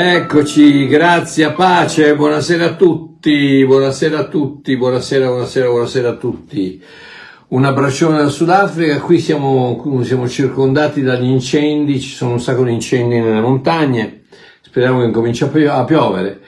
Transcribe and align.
Eccoci, 0.00 0.86
grazie, 0.86 1.50
pace, 1.50 2.14
buonasera 2.14 2.66
a 2.66 2.74
tutti, 2.76 3.64
buonasera 3.66 4.18
a 4.20 4.28
tutti, 4.28 4.76
buonasera, 4.76 5.26
buonasera, 5.26 5.68
buonasera 5.68 6.08
a 6.10 6.14
tutti. 6.14 6.80
Un 7.48 7.64
abbraccione 7.64 8.18
dal 8.18 8.30
Sudafrica, 8.30 9.00
qui 9.00 9.18
siamo, 9.18 9.82
siamo 10.04 10.28
circondati 10.28 11.02
dagli 11.02 11.28
incendi, 11.28 11.98
ci 11.98 12.10
sono 12.10 12.30
un 12.30 12.40
sacco 12.40 12.62
di 12.62 12.74
incendi 12.74 13.18
nelle 13.18 13.40
montagne, 13.40 14.22
speriamo 14.60 15.00
che 15.00 15.06
incominci 15.06 15.42
a 15.42 15.84
piovere. 15.84 16.42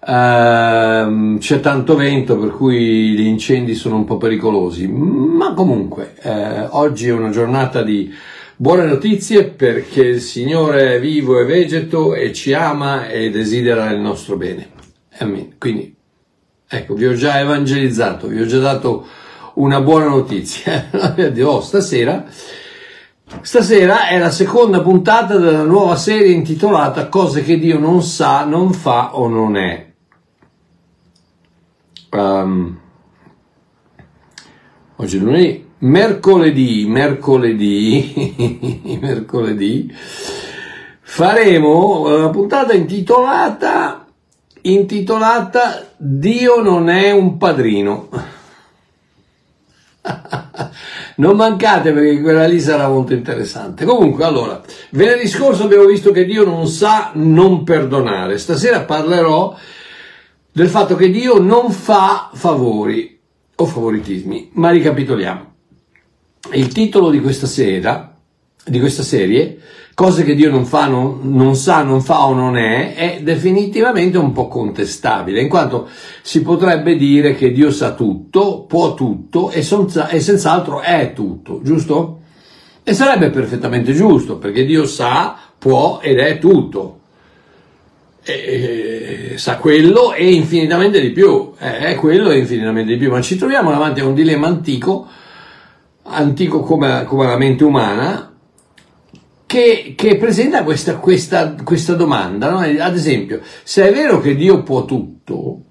Uh, 0.00 1.38
c'è 1.38 1.60
tanto 1.60 1.94
vento 1.94 2.36
per 2.36 2.50
cui 2.50 3.10
gli 3.10 3.26
incendi 3.26 3.76
sono 3.76 3.94
un 3.94 4.06
po' 4.06 4.16
pericolosi, 4.16 4.88
ma 4.88 5.54
comunque 5.54 6.14
uh, 6.20 6.66
oggi 6.70 7.06
è 7.06 7.12
una 7.12 7.30
giornata 7.30 7.80
di 7.82 8.12
Buone 8.60 8.86
notizie 8.86 9.44
perché 9.44 10.02
il 10.02 10.20
Signore 10.20 10.96
è 10.96 11.00
vivo 11.00 11.38
e 11.38 11.44
vegeto 11.44 12.12
e 12.12 12.32
ci 12.32 12.52
ama 12.52 13.06
e 13.06 13.30
desidera 13.30 13.88
il 13.90 14.00
nostro 14.00 14.36
bene. 14.36 14.70
Amen. 15.18 15.56
Quindi, 15.58 15.94
ecco, 16.66 16.94
vi 16.94 17.06
ho 17.06 17.14
già 17.14 17.38
evangelizzato, 17.38 18.26
vi 18.26 18.40
ho 18.40 18.46
già 18.46 18.58
dato 18.58 19.06
una 19.54 19.80
buona 19.80 20.08
notizia. 20.08 20.90
oh, 21.44 21.60
stasera, 21.60 22.24
stasera 23.42 24.08
è 24.08 24.18
la 24.18 24.32
seconda 24.32 24.80
puntata 24.82 25.36
della 25.36 25.62
nuova 25.62 25.94
serie 25.94 26.32
intitolata 26.32 27.08
Cose 27.08 27.44
che 27.44 27.60
Dio 27.60 27.78
non 27.78 28.02
sa, 28.02 28.44
non 28.44 28.72
fa 28.72 29.14
o 29.14 29.28
non 29.28 29.56
è. 29.56 29.92
Um, 32.10 32.80
oggi 34.96 35.16
è 35.16 35.20
lunedì, 35.20 35.67
mercoledì, 35.78 36.86
mercoledì, 36.86 38.98
mercoledì, 39.00 39.94
faremo 41.00 42.16
una 42.16 42.30
puntata 42.30 42.72
intitolata, 42.72 44.06
intitolata 44.62 45.92
Dio 45.96 46.62
non 46.62 46.88
è 46.88 47.12
un 47.12 47.36
padrino. 47.36 48.08
non 51.16 51.36
mancate 51.36 51.92
perché 51.92 52.20
quella 52.20 52.46
lì 52.46 52.60
sarà 52.60 52.88
molto 52.88 53.12
interessante. 53.12 53.84
Comunque, 53.84 54.24
allora, 54.24 54.60
venerdì 54.90 55.28
scorso 55.28 55.64
abbiamo 55.64 55.84
visto 55.84 56.10
che 56.10 56.24
Dio 56.24 56.44
non 56.44 56.66
sa 56.66 57.10
non 57.14 57.64
perdonare. 57.64 58.38
Stasera 58.38 58.84
parlerò 58.84 59.56
del 60.50 60.68
fatto 60.68 60.96
che 60.96 61.10
Dio 61.10 61.38
non 61.38 61.70
fa 61.70 62.30
favori 62.32 63.20
o 63.54 63.66
favoritismi, 63.66 64.50
ma 64.54 64.70
ricapitoliamo. 64.70 65.56
Il 66.52 66.68
titolo 66.68 67.10
di 67.10 67.20
questa 67.20 67.46
sera, 67.46 68.16
di 68.64 68.80
questa 68.80 69.02
serie, 69.02 69.58
cose 69.92 70.24
che 70.24 70.34
Dio 70.34 70.50
non 70.50 70.64
fa, 70.64 70.86
non, 70.86 71.20
non, 71.24 71.56
sa, 71.56 71.82
non 71.82 72.00
fa 72.00 72.24
o 72.24 72.32
non 72.32 72.56
è, 72.56 72.94
è 72.94 73.20
definitivamente 73.20 74.16
un 74.16 74.32
po' 74.32 74.48
contestabile, 74.48 75.40
in 75.42 75.48
quanto 75.48 75.88
si 76.22 76.40
potrebbe 76.40 76.96
dire 76.96 77.34
che 77.34 77.52
Dio 77.52 77.70
sa 77.70 77.94
tutto, 77.94 78.64
può 78.66 78.94
tutto 78.94 79.50
e, 79.50 79.62
senza, 79.62 80.08
e 80.08 80.20
senz'altro 80.20 80.80
è 80.80 81.12
tutto, 81.14 81.60
giusto? 81.62 82.20
E 82.82 82.94
sarebbe 82.94 83.28
perfettamente 83.28 83.92
giusto, 83.92 84.38
perché 84.38 84.64
Dio 84.64 84.86
sa, 84.86 85.36
può 85.58 85.98
ed 86.00 86.18
è 86.18 86.38
tutto. 86.38 87.00
E, 88.22 89.34
sa 89.36 89.56
quello 89.56 90.12
e 90.14 90.32
infinitamente 90.32 91.00
di 91.00 91.10
più, 91.10 91.54
è 91.56 91.94
quello 91.96 92.30
e 92.30 92.38
infinitamente 92.38 92.92
di 92.92 92.98
più, 92.98 93.10
ma 93.10 93.20
ci 93.20 93.36
troviamo 93.36 93.70
davanti 93.70 94.00
a 94.00 94.06
un 94.06 94.14
dilemma 94.14 94.46
antico 94.46 95.08
antico 96.08 96.60
come, 96.60 97.04
come 97.04 97.26
la 97.26 97.36
mente 97.36 97.64
umana, 97.64 98.34
che, 99.46 99.94
che 99.96 100.16
presenta 100.16 100.62
questa, 100.62 100.96
questa, 100.96 101.54
questa 101.64 101.94
domanda. 101.94 102.50
No? 102.50 102.58
Ad 102.58 102.94
esempio, 102.94 103.40
se 103.62 103.88
è 103.88 103.92
vero 103.92 104.20
che 104.20 104.34
Dio 104.34 104.62
può 104.62 104.84
tutto, 104.84 105.62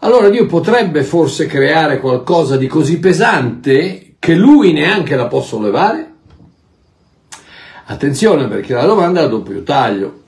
allora 0.00 0.28
Dio 0.28 0.46
potrebbe 0.46 1.02
forse 1.02 1.46
creare 1.46 1.98
qualcosa 1.98 2.56
di 2.56 2.66
così 2.66 2.98
pesante 2.98 4.16
che 4.18 4.34
lui 4.34 4.72
neanche 4.72 5.16
la 5.16 5.26
può 5.26 5.40
sollevare? 5.40 6.14
Attenzione 7.86 8.48
perché 8.48 8.74
la 8.74 8.84
domanda 8.84 9.20
è 9.20 9.24
a 9.24 9.28
doppio 9.28 9.62
taglio. 9.62 10.22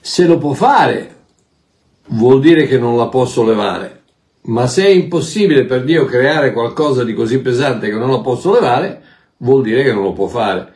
Se 0.00 0.26
lo 0.26 0.38
può 0.38 0.52
fare, 0.54 1.16
vuol 2.08 2.40
dire 2.40 2.66
che 2.66 2.78
non 2.78 2.96
la 2.96 3.08
può 3.08 3.24
sollevare. 3.24 3.99
Ma 4.42 4.66
se 4.66 4.86
è 4.86 4.88
impossibile 4.88 5.64
per 5.64 5.84
Dio 5.84 6.06
creare 6.06 6.52
qualcosa 6.52 7.04
di 7.04 7.12
così 7.12 7.40
pesante 7.40 7.90
che 7.90 7.96
non 7.96 8.08
lo 8.08 8.22
posso 8.22 8.52
levare, 8.52 9.02
vuol 9.38 9.62
dire 9.62 9.82
che 9.82 9.92
non 9.92 10.02
lo 10.02 10.12
può 10.12 10.26
fare. 10.26 10.74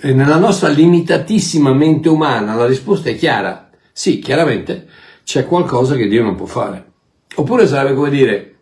E 0.00 0.14
nella 0.14 0.38
nostra 0.38 0.68
limitatissima 0.68 1.74
mente 1.74 2.08
umana 2.08 2.54
la 2.54 2.66
risposta 2.66 3.10
è 3.10 3.16
chiara. 3.16 3.70
Sì, 3.92 4.18
chiaramente 4.18 4.88
c'è 5.22 5.44
qualcosa 5.44 5.96
che 5.96 6.08
Dio 6.08 6.22
non 6.22 6.36
può 6.36 6.46
fare. 6.46 6.92
Oppure 7.34 7.66
sarebbe 7.66 7.94
come 7.94 8.10
dire, 8.10 8.56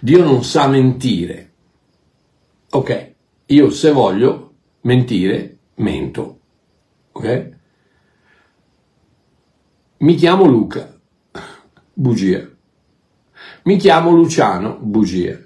Dio 0.00 0.24
non 0.24 0.42
sa 0.42 0.66
mentire. 0.66 1.50
Ok, 2.70 3.12
io 3.46 3.70
se 3.70 3.92
voglio 3.92 4.54
mentire, 4.82 5.58
mento. 5.76 6.38
Ok? 7.12 7.50
Mi 9.98 10.16
chiamo 10.16 10.46
Luca 10.46 10.92
bugia. 12.02 12.44
Mi 13.62 13.76
chiamo 13.76 14.10
Luciano, 14.10 14.76
bugia. 14.80 15.38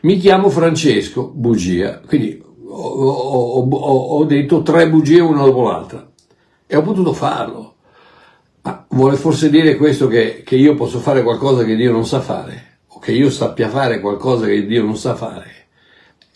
Mi 0.00 0.16
chiamo 0.16 0.48
Francesco, 0.48 1.28
bugia. 1.28 2.00
Quindi 2.00 2.42
ho, 2.42 2.88
ho, 2.88 3.68
ho, 3.68 3.96
ho 4.18 4.24
detto 4.24 4.62
tre 4.62 4.88
bugie 4.88 5.20
una 5.20 5.44
dopo 5.44 5.62
l'altra 5.64 6.10
e 6.66 6.76
ho 6.76 6.82
potuto 6.82 7.12
farlo. 7.12 7.74
Ma 8.62 8.86
vuole 8.88 9.16
forse 9.16 9.50
dire 9.50 9.76
questo 9.76 10.06
che, 10.06 10.42
che 10.42 10.56
io 10.56 10.74
posso 10.74 11.00
fare 11.00 11.22
qualcosa 11.22 11.64
che 11.64 11.76
Dio 11.76 11.92
non 11.92 12.06
sa 12.06 12.20
fare? 12.20 12.78
O 12.88 12.98
che 12.98 13.12
io 13.12 13.30
sappia 13.30 13.68
fare 13.68 14.00
qualcosa 14.00 14.46
che 14.46 14.66
Dio 14.66 14.82
non 14.82 14.96
sa 14.96 15.14
fare? 15.14 15.68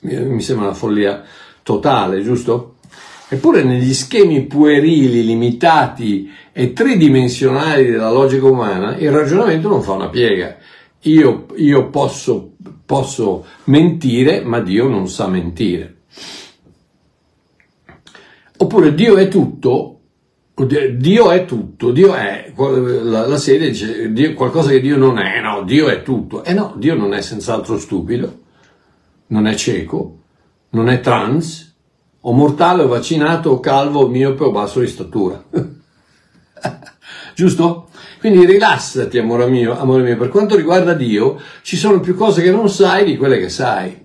Mi, 0.00 0.40
sembra 0.42 0.66
una 0.66 0.74
follia 0.74 1.22
totale, 1.62 2.22
giusto? 2.22 2.73
Eppure 3.34 3.64
negli 3.64 3.92
schemi 3.94 4.46
puerili, 4.46 5.24
limitati 5.24 6.30
e 6.52 6.72
tridimensionali 6.72 7.90
della 7.90 8.12
logica 8.12 8.46
umana, 8.46 8.96
il 8.96 9.10
ragionamento 9.10 9.68
non 9.68 9.82
fa 9.82 9.94
una 9.94 10.08
piega. 10.08 10.56
Io, 11.00 11.46
io 11.56 11.90
posso, 11.90 12.52
posso 12.86 13.44
mentire, 13.64 14.44
ma 14.44 14.60
Dio 14.60 14.86
non 14.86 15.08
sa 15.08 15.26
mentire. 15.26 15.96
Oppure 18.58 18.94
Dio 18.94 19.16
è 19.16 19.26
tutto, 19.26 19.98
Dio 20.54 21.30
è 21.32 21.44
tutto, 21.44 21.90
Dio 21.90 22.14
è, 22.14 22.52
la, 22.56 23.26
la 23.26 23.38
serie 23.38 23.70
dice 23.70 24.12
Dio, 24.12 24.34
qualcosa 24.34 24.70
che 24.70 24.80
Dio 24.80 24.96
non 24.96 25.18
è, 25.18 25.40
no, 25.40 25.64
Dio 25.64 25.88
è 25.88 26.02
tutto. 26.02 26.44
E 26.44 26.52
eh 26.52 26.54
no, 26.54 26.74
Dio 26.76 26.94
non 26.94 27.12
è 27.12 27.20
senz'altro 27.20 27.80
stupido, 27.80 28.38
non 29.26 29.48
è 29.48 29.56
cieco, 29.56 30.18
non 30.70 30.88
è 30.88 31.00
trans, 31.00 31.73
o 32.26 32.32
mortale 32.32 32.82
o 32.82 32.88
vaccinato 32.88 33.50
o 33.50 33.60
calvo 33.60 34.00
o 34.00 34.08
miope 34.08 34.44
o 34.44 34.50
basso 34.50 34.80
di 34.80 34.86
statura. 34.86 35.42
Giusto? 37.34 37.88
Quindi 38.18 38.46
rilassati, 38.46 39.18
amore 39.18 39.46
mio, 39.48 39.78
amore 39.78 40.02
mio. 40.02 40.16
Per 40.16 40.28
quanto 40.28 40.56
riguarda 40.56 40.94
Dio, 40.94 41.38
ci 41.62 41.76
sono 41.76 42.00
più 42.00 42.14
cose 42.14 42.42
che 42.42 42.50
non 42.50 42.70
sai 42.70 43.04
di 43.04 43.16
quelle 43.18 43.38
che 43.38 43.50
sai. 43.50 44.02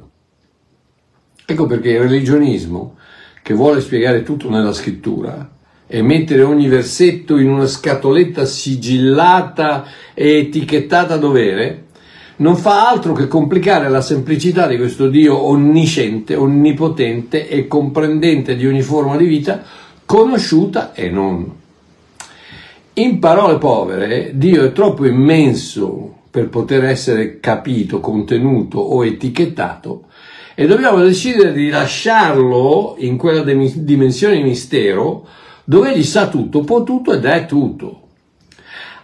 Ecco 1.46 1.66
perché 1.66 1.92
il 1.92 2.02
religionismo, 2.02 2.98
che 3.42 3.54
vuole 3.54 3.80
spiegare 3.80 4.24
tutto 4.24 4.50
nella 4.50 4.74
scrittura, 4.74 5.50
e 5.88 6.02
mettere 6.02 6.44
ogni 6.44 6.68
versetto 6.68 7.38
in 7.38 7.50
una 7.50 7.66
scatoletta 7.66 8.46
sigillata 8.46 9.86
e 10.14 10.38
etichettata 10.38 11.14
a 11.14 11.18
dovere, 11.18 11.86
non 12.40 12.56
fa 12.56 12.90
altro 12.90 13.14
che 13.14 13.28
complicare 13.28 13.90
la 13.90 14.02
semplicità 14.02 14.68
di 14.68 14.78
questo 14.78 15.08
Dio 15.10 15.38
onnisciente, 15.38 16.36
onnipotente 16.36 17.48
e 17.50 17.68
comprendente 17.68 18.56
di 18.56 18.66
ogni 18.66 18.82
forma 18.82 19.18
di 19.18 19.26
vita, 19.26 19.62
conosciuta 20.06 20.94
e 20.94 21.10
non. 21.10 21.58
In 22.94 23.20
parole 23.20 23.58
povere, 23.58 24.32
Dio 24.36 24.64
è 24.64 24.72
troppo 24.72 25.06
immenso 25.06 26.16
per 26.32 26.48
poter 26.50 26.86
essere 26.86 27.40
capito, 27.40 28.00
contenuto 28.00 28.80
o 28.80 29.06
etichettato 29.06 30.04
e 30.56 30.66
dobbiamo 30.66 31.00
decidere 31.00 31.52
di 31.52 31.70
lasciarlo 31.70 32.96
in 33.00 33.18
quella 33.18 33.44
dimensione 33.44 34.36
di 34.36 34.44
mistero 34.44 35.26
dove 35.64 35.94
egli 35.94 36.04
sa 36.04 36.30
tutto, 36.30 36.62
può 36.62 36.84
tutto 36.84 37.14
ed 37.14 37.26
è 37.26 37.46
tutto 37.46 38.09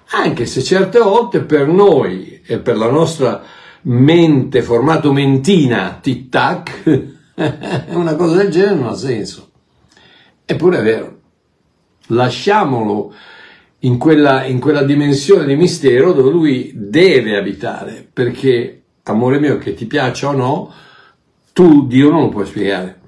anche 0.10 0.46
se 0.46 0.62
certe 0.62 1.00
volte 1.00 1.42
per 1.42 1.68
noi 1.68 2.42
e 2.46 2.60
per 2.60 2.78
la 2.78 2.90
nostra 2.90 3.44
mente, 3.84 4.62
formato 4.62 5.12
mentina, 5.12 6.00
tic-tac, 6.02 7.13
una 7.90 8.16
cosa 8.16 8.38
del 8.38 8.50
genere 8.50 8.75
non 8.75 8.88
ha 8.88 8.96
senso. 8.96 9.50
Eppure 10.46 10.80
è 10.80 10.84
vero. 10.84 11.19
Lasciamolo 12.07 13.13
in 13.80 13.98
quella, 13.98 14.46
in 14.46 14.60
quella 14.60 14.84
dimensione 14.84 15.46
di 15.46 15.56
mistero 15.56 16.13
dove 16.13 16.30
lui 16.30 16.72
deve 16.75 17.36
abitare, 17.38 18.07
perché, 18.12 18.84
amore 19.04 19.40
mio, 19.40 19.57
che 19.57 19.74
ti 19.74 19.86
piaccia 19.86 20.30
o 20.30 20.34
no, 20.34 20.74
tu 21.52 21.88
Dio 21.88 22.10
non 22.10 22.22
lo 22.22 22.30
puoi 22.30 22.46
spiegare. 22.46 23.02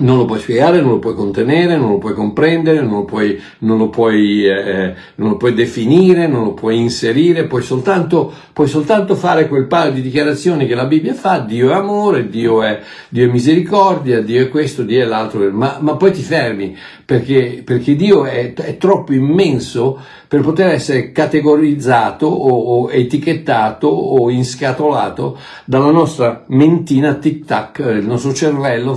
Non 0.00 0.16
lo 0.16 0.24
puoi 0.24 0.40
spiegare, 0.40 0.80
non 0.80 0.90
lo 0.90 0.98
puoi 0.98 1.14
contenere, 1.14 1.76
non 1.76 1.90
lo 1.90 1.98
puoi 1.98 2.14
comprendere, 2.14 2.80
non 2.80 2.90
lo 2.90 3.04
puoi, 3.04 3.40
non 3.58 3.78
lo 3.78 3.88
puoi, 3.88 4.46
eh, 4.46 4.94
non 5.16 5.30
lo 5.30 5.36
puoi 5.36 5.54
definire, 5.54 6.26
non 6.26 6.44
lo 6.44 6.54
puoi 6.54 6.78
inserire, 6.78 7.46
puoi 7.46 7.62
soltanto, 7.62 8.32
puoi 8.52 8.66
soltanto 8.66 9.14
fare 9.14 9.48
quel 9.48 9.66
paio 9.66 9.92
di 9.92 10.02
dichiarazioni 10.02 10.66
che 10.66 10.74
la 10.74 10.86
Bibbia 10.86 11.14
fa, 11.14 11.38
Dio 11.38 11.70
è 11.70 11.74
amore, 11.74 12.28
Dio 12.28 12.62
è, 12.62 12.80
Dio 13.08 13.26
è 13.26 13.30
misericordia, 13.30 14.20
Dio 14.22 14.42
è 14.42 14.48
questo, 14.48 14.82
Dio 14.82 15.02
è 15.02 15.06
l'altro, 15.06 15.50
ma, 15.50 15.78
ma 15.80 15.96
poi 15.96 16.12
ti 16.12 16.22
fermi, 16.22 16.76
perché, 17.04 17.62
perché 17.64 17.96
Dio 17.96 18.24
è, 18.24 18.52
è, 18.54 18.76
troppo 18.76 19.12
immenso 19.12 20.00
per 20.28 20.40
poter 20.42 20.68
essere 20.68 21.10
categorizzato 21.12 22.26
o, 22.26 22.84
o 22.84 22.90
etichettato 22.90 23.88
o 23.88 24.30
inscatolato 24.30 25.36
dalla 25.64 25.90
nostra 25.90 26.44
mentina 26.48 27.14
tic-tac, 27.14 27.78
il 27.80 28.06
nostro 28.06 28.32
cervello 28.32 28.94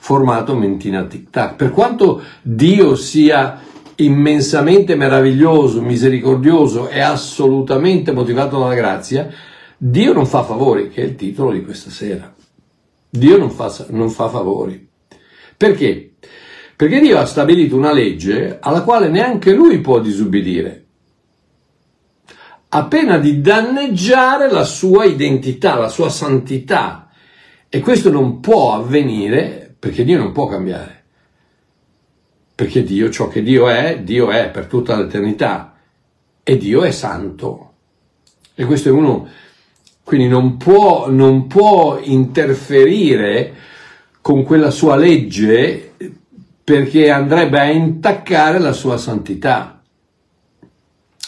formato 0.00 0.56
mentina 0.56 1.04
tic-tac. 1.04 1.56
Per 1.56 1.70
quanto 1.70 2.22
Dio 2.40 2.96
sia 2.96 3.60
immensamente 3.96 4.94
meraviglioso, 4.96 5.82
misericordioso 5.82 6.88
e 6.88 7.00
assolutamente 7.00 8.10
motivato 8.10 8.58
dalla 8.58 8.74
grazia, 8.74 9.30
Dio 9.76 10.12
non 10.14 10.26
fa 10.26 10.42
favori, 10.42 10.88
che 10.88 11.02
è 11.02 11.04
il 11.04 11.16
titolo 11.16 11.52
di 11.52 11.62
questa 11.62 11.90
sera. 11.90 12.34
Dio 13.10 13.36
non 13.36 13.50
fa, 13.50 13.72
non 13.90 14.08
fa 14.08 14.28
favori. 14.28 14.88
Perché? 15.56 16.14
Perché 16.74 17.00
Dio 17.00 17.18
ha 17.18 17.26
stabilito 17.26 17.76
una 17.76 17.92
legge 17.92 18.56
alla 18.58 18.82
quale 18.82 19.08
neanche 19.08 19.52
lui 19.52 19.80
può 19.80 20.00
disubbidire, 20.00 20.86
a 22.70 22.84
pena 22.84 23.18
di 23.18 23.42
danneggiare 23.42 24.50
la 24.50 24.64
sua 24.64 25.04
identità, 25.04 25.74
la 25.74 25.88
sua 25.88 26.08
santità. 26.08 27.10
E 27.68 27.80
questo 27.80 28.10
non 28.10 28.40
può 28.40 28.74
avvenire 28.74 29.59
perché 29.80 30.04
Dio 30.04 30.18
non 30.18 30.32
può 30.32 30.46
cambiare. 30.46 31.04
Perché 32.54 32.84
Dio, 32.84 33.08
ciò 33.08 33.28
che 33.28 33.42
Dio 33.42 33.68
è, 33.70 34.02
Dio 34.02 34.30
è 34.30 34.50
per 34.50 34.66
tutta 34.66 34.94
l'eternità. 34.94 35.74
E 36.42 36.56
Dio 36.58 36.82
è 36.82 36.90
santo. 36.90 37.72
E 38.54 38.66
questo 38.66 38.90
è 38.90 38.92
uno, 38.92 39.26
quindi 40.04 40.28
non 40.28 40.58
può, 40.58 41.08
non 41.08 41.46
può 41.46 41.98
interferire 42.02 43.54
con 44.20 44.44
quella 44.44 44.70
sua 44.70 44.96
legge 44.96 45.94
perché 46.62 47.10
andrebbe 47.10 47.58
a 47.58 47.70
intaccare 47.70 48.58
la 48.58 48.74
sua 48.74 48.98
santità. 48.98 49.82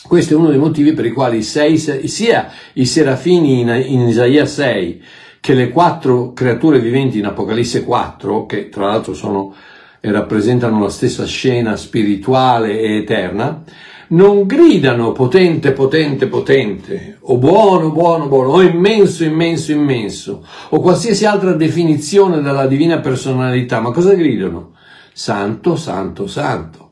Questo 0.03 0.35
è 0.35 0.37
uno 0.37 0.51
dei 0.51 0.59
motivi 0.59 0.93
per 0.93 1.07
i 1.07 1.13
quali 1.13 1.43
sei, 1.43 1.79
sia 1.79 2.53
i 2.75 2.85
serafini 2.85 3.61
in, 3.61 3.69
in 3.69 4.09
Isaia 4.09 4.45
6 4.45 5.03
che 5.43 5.55
le 5.55 5.71
quattro 5.71 6.33
creature 6.33 6.79
viventi 6.79 7.19
in 7.19 7.27
Apocalisse 7.27 7.83
4, 7.83 8.47
che 8.47 8.69
tra 8.69 8.87
l'altro 8.87 9.13
sono 9.13 9.53
e 9.99 10.11
rappresentano 10.13 10.81
la 10.81 10.89
stessa 10.89 11.27
scena 11.27 11.75
spirituale 11.77 12.79
e 12.79 12.97
eterna, 12.99 13.65
non 14.11 14.47
gridano 14.47 15.11
potente, 15.11 15.73
potente, 15.73 16.29
potente, 16.29 17.19
o 17.23 17.39
buono, 17.39 17.91
buono, 17.91 18.29
buono, 18.29 18.51
o 18.51 18.63
immenso, 18.63 19.25
immenso, 19.25 19.73
immenso, 19.73 20.47
o 20.69 20.81
qualsiasi 20.81 21.25
altra 21.25 21.55
definizione 21.55 22.41
della 22.41 22.67
divina 22.67 23.01
personalità, 23.01 23.81
ma 23.81 23.91
cosa 23.91 24.15
gridano? 24.15 24.73
santo, 25.13 25.77
santo, 25.77 26.27
santo. 26.27 26.91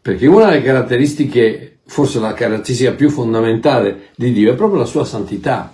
Perché 0.00 0.26
una 0.26 0.46
delle 0.46 0.62
caratteristiche, 0.62 1.78
forse 1.86 2.20
la 2.20 2.32
caratteristica 2.32 2.92
più 2.92 3.10
fondamentale 3.10 4.10
di 4.16 4.32
Dio 4.32 4.52
è 4.52 4.54
proprio 4.54 4.78
la 4.78 4.86
sua 4.86 5.04
santità. 5.04 5.72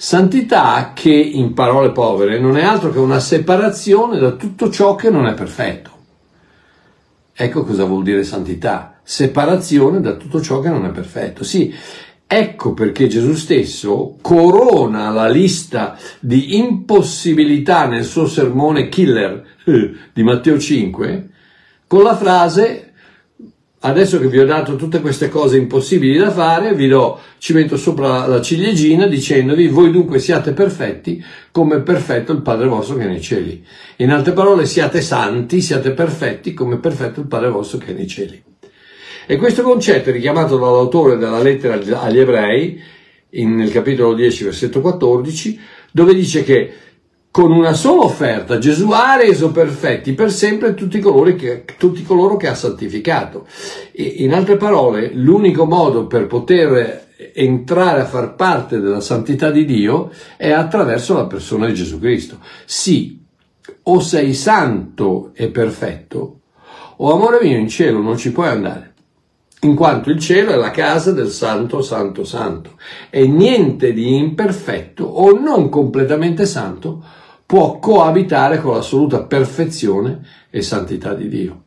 Santità 0.00 0.92
che, 0.94 1.10
in 1.10 1.54
parole 1.54 1.90
povere, 1.90 2.38
non 2.38 2.56
è 2.56 2.62
altro 2.62 2.92
che 2.92 3.00
una 3.00 3.18
separazione 3.18 4.20
da 4.20 4.30
tutto 4.30 4.70
ciò 4.70 4.94
che 4.94 5.10
non 5.10 5.26
è 5.26 5.34
perfetto. 5.34 5.90
Ecco 7.34 7.64
cosa 7.64 7.82
vuol 7.82 8.04
dire 8.04 8.22
santità, 8.22 9.00
separazione 9.02 10.00
da 10.00 10.14
tutto 10.14 10.40
ciò 10.40 10.60
che 10.60 10.68
non 10.68 10.84
è 10.84 10.90
perfetto. 10.90 11.42
Sì, 11.42 11.74
Ecco 12.30 12.74
perché 12.74 13.06
Gesù 13.06 13.32
stesso 13.32 14.18
corona 14.20 15.08
la 15.08 15.28
lista 15.28 15.96
di 16.20 16.58
impossibilità 16.58 17.86
nel 17.86 18.04
suo 18.04 18.26
sermone 18.26 18.90
killer 18.90 19.46
eh, 19.64 19.94
di 20.12 20.22
Matteo 20.22 20.58
5 20.58 21.28
con 21.86 22.02
la 22.02 22.14
frase 22.14 22.87
adesso 23.80 24.18
che 24.18 24.28
vi 24.28 24.38
ho 24.38 24.44
dato 24.44 24.76
tutte 24.76 25.00
queste 25.00 25.28
cose 25.28 25.56
impossibili 25.56 26.16
da 26.18 26.30
fare, 26.30 26.74
vi 26.74 26.88
do, 26.88 27.18
ci 27.38 27.52
metto 27.52 27.76
sopra 27.76 28.26
la 28.26 28.40
ciliegina 28.40 29.06
dicendovi 29.06 29.68
voi 29.68 29.90
dunque 29.90 30.18
siate 30.18 30.52
perfetti 30.52 31.22
come 31.52 31.76
è 31.76 31.80
perfetto 31.80 32.32
il 32.32 32.42
Padre 32.42 32.66
vostro 32.66 32.96
che 32.96 33.04
è 33.04 33.06
nei 33.08 33.20
cieli. 33.20 33.64
In 33.96 34.10
altre 34.10 34.32
parole 34.32 34.66
siate 34.66 35.00
santi, 35.00 35.60
siate 35.60 35.92
perfetti 35.92 36.54
come 36.54 36.76
è 36.76 36.78
perfetto 36.78 37.20
il 37.20 37.26
Padre 37.26 37.50
vostro 37.50 37.78
che 37.78 37.88
è 37.88 37.92
nei 37.92 38.08
cieli. 38.08 38.42
E 39.26 39.36
questo 39.36 39.62
concetto 39.62 40.08
è 40.08 40.12
richiamato 40.12 40.56
dall'autore 40.56 41.16
della 41.18 41.42
lettera 41.42 41.78
agli 42.00 42.18
ebrei, 42.18 42.80
in, 43.30 43.56
nel 43.56 43.70
capitolo 43.70 44.14
10, 44.14 44.44
versetto 44.44 44.80
14, 44.80 45.60
dove 45.90 46.14
dice 46.14 46.42
che 46.44 46.72
con 47.38 47.52
una 47.52 47.72
sola 47.72 48.02
offerta 48.02 48.58
Gesù 48.58 48.90
ha 48.90 49.14
reso 49.14 49.52
perfetti 49.52 50.12
per 50.12 50.32
sempre 50.32 50.74
tutti 50.74 50.98
coloro 50.98 51.36
che, 51.36 51.64
tutti 51.78 52.02
coloro 52.02 52.36
che 52.36 52.48
ha 52.48 52.54
santificato. 52.56 53.46
E, 53.92 54.02
in 54.02 54.34
altre 54.34 54.56
parole, 54.56 55.12
l'unico 55.14 55.64
modo 55.64 56.08
per 56.08 56.26
poter 56.26 57.06
entrare 57.32 58.00
a 58.00 58.06
far 58.06 58.34
parte 58.34 58.80
della 58.80 59.00
santità 59.00 59.52
di 59.52 59.64
Dio 59.64 60.10
è 60.36 60.50
attraverso 60.50 61.14
la 61.14 61.26
persona 61.26 61.66
di 61.66 61.74
Gesù 61.74 62.00
Cristo. 62.00 62.40
Sì, 62.64 63.24
o 63.84 64.00
sei 64.00 64.34
santo 64.34 65.30
e 65.32 65.46
perfetto, 65.46 66.40
o 66.96 67.12
amore 67.12 67.38
mio 67.40 67.56
in 67.56 67.68
cielo 67.68 68.00
non 68.00 68.16
ci 68.16 68.32
puoi 68.32 68.48
andare 68.48 68.94
in 69.62 69.74
quanto 69.74 70.10
il 70.10 70.20
cielo 70.20 70.52
è 70.52 70.56
la 70.56 70.70
casa 70.70 71.10
del 71.10 71.30
santo, 71.30 71.82
santo, 71.82 72.22
santo, 72.22 72.74
e 73.10 73.26
niente 73.26 73.92
di 73.92 74.16
imperfetto 74.16 75.04
o 75.04 75.36
non 75.36 75.68
completamente 75.68 76.46
santo 76.46 77.02
può 77.48 77.78
coabitare 77.78 78.60
con 78.60 78.74
l'assoluta 78.74 79.22
perfezione 79.22 80.20
e 80.50 80.60
santità 80.60 81.14
di 81.14 81.28
Dio. 81.28 81.62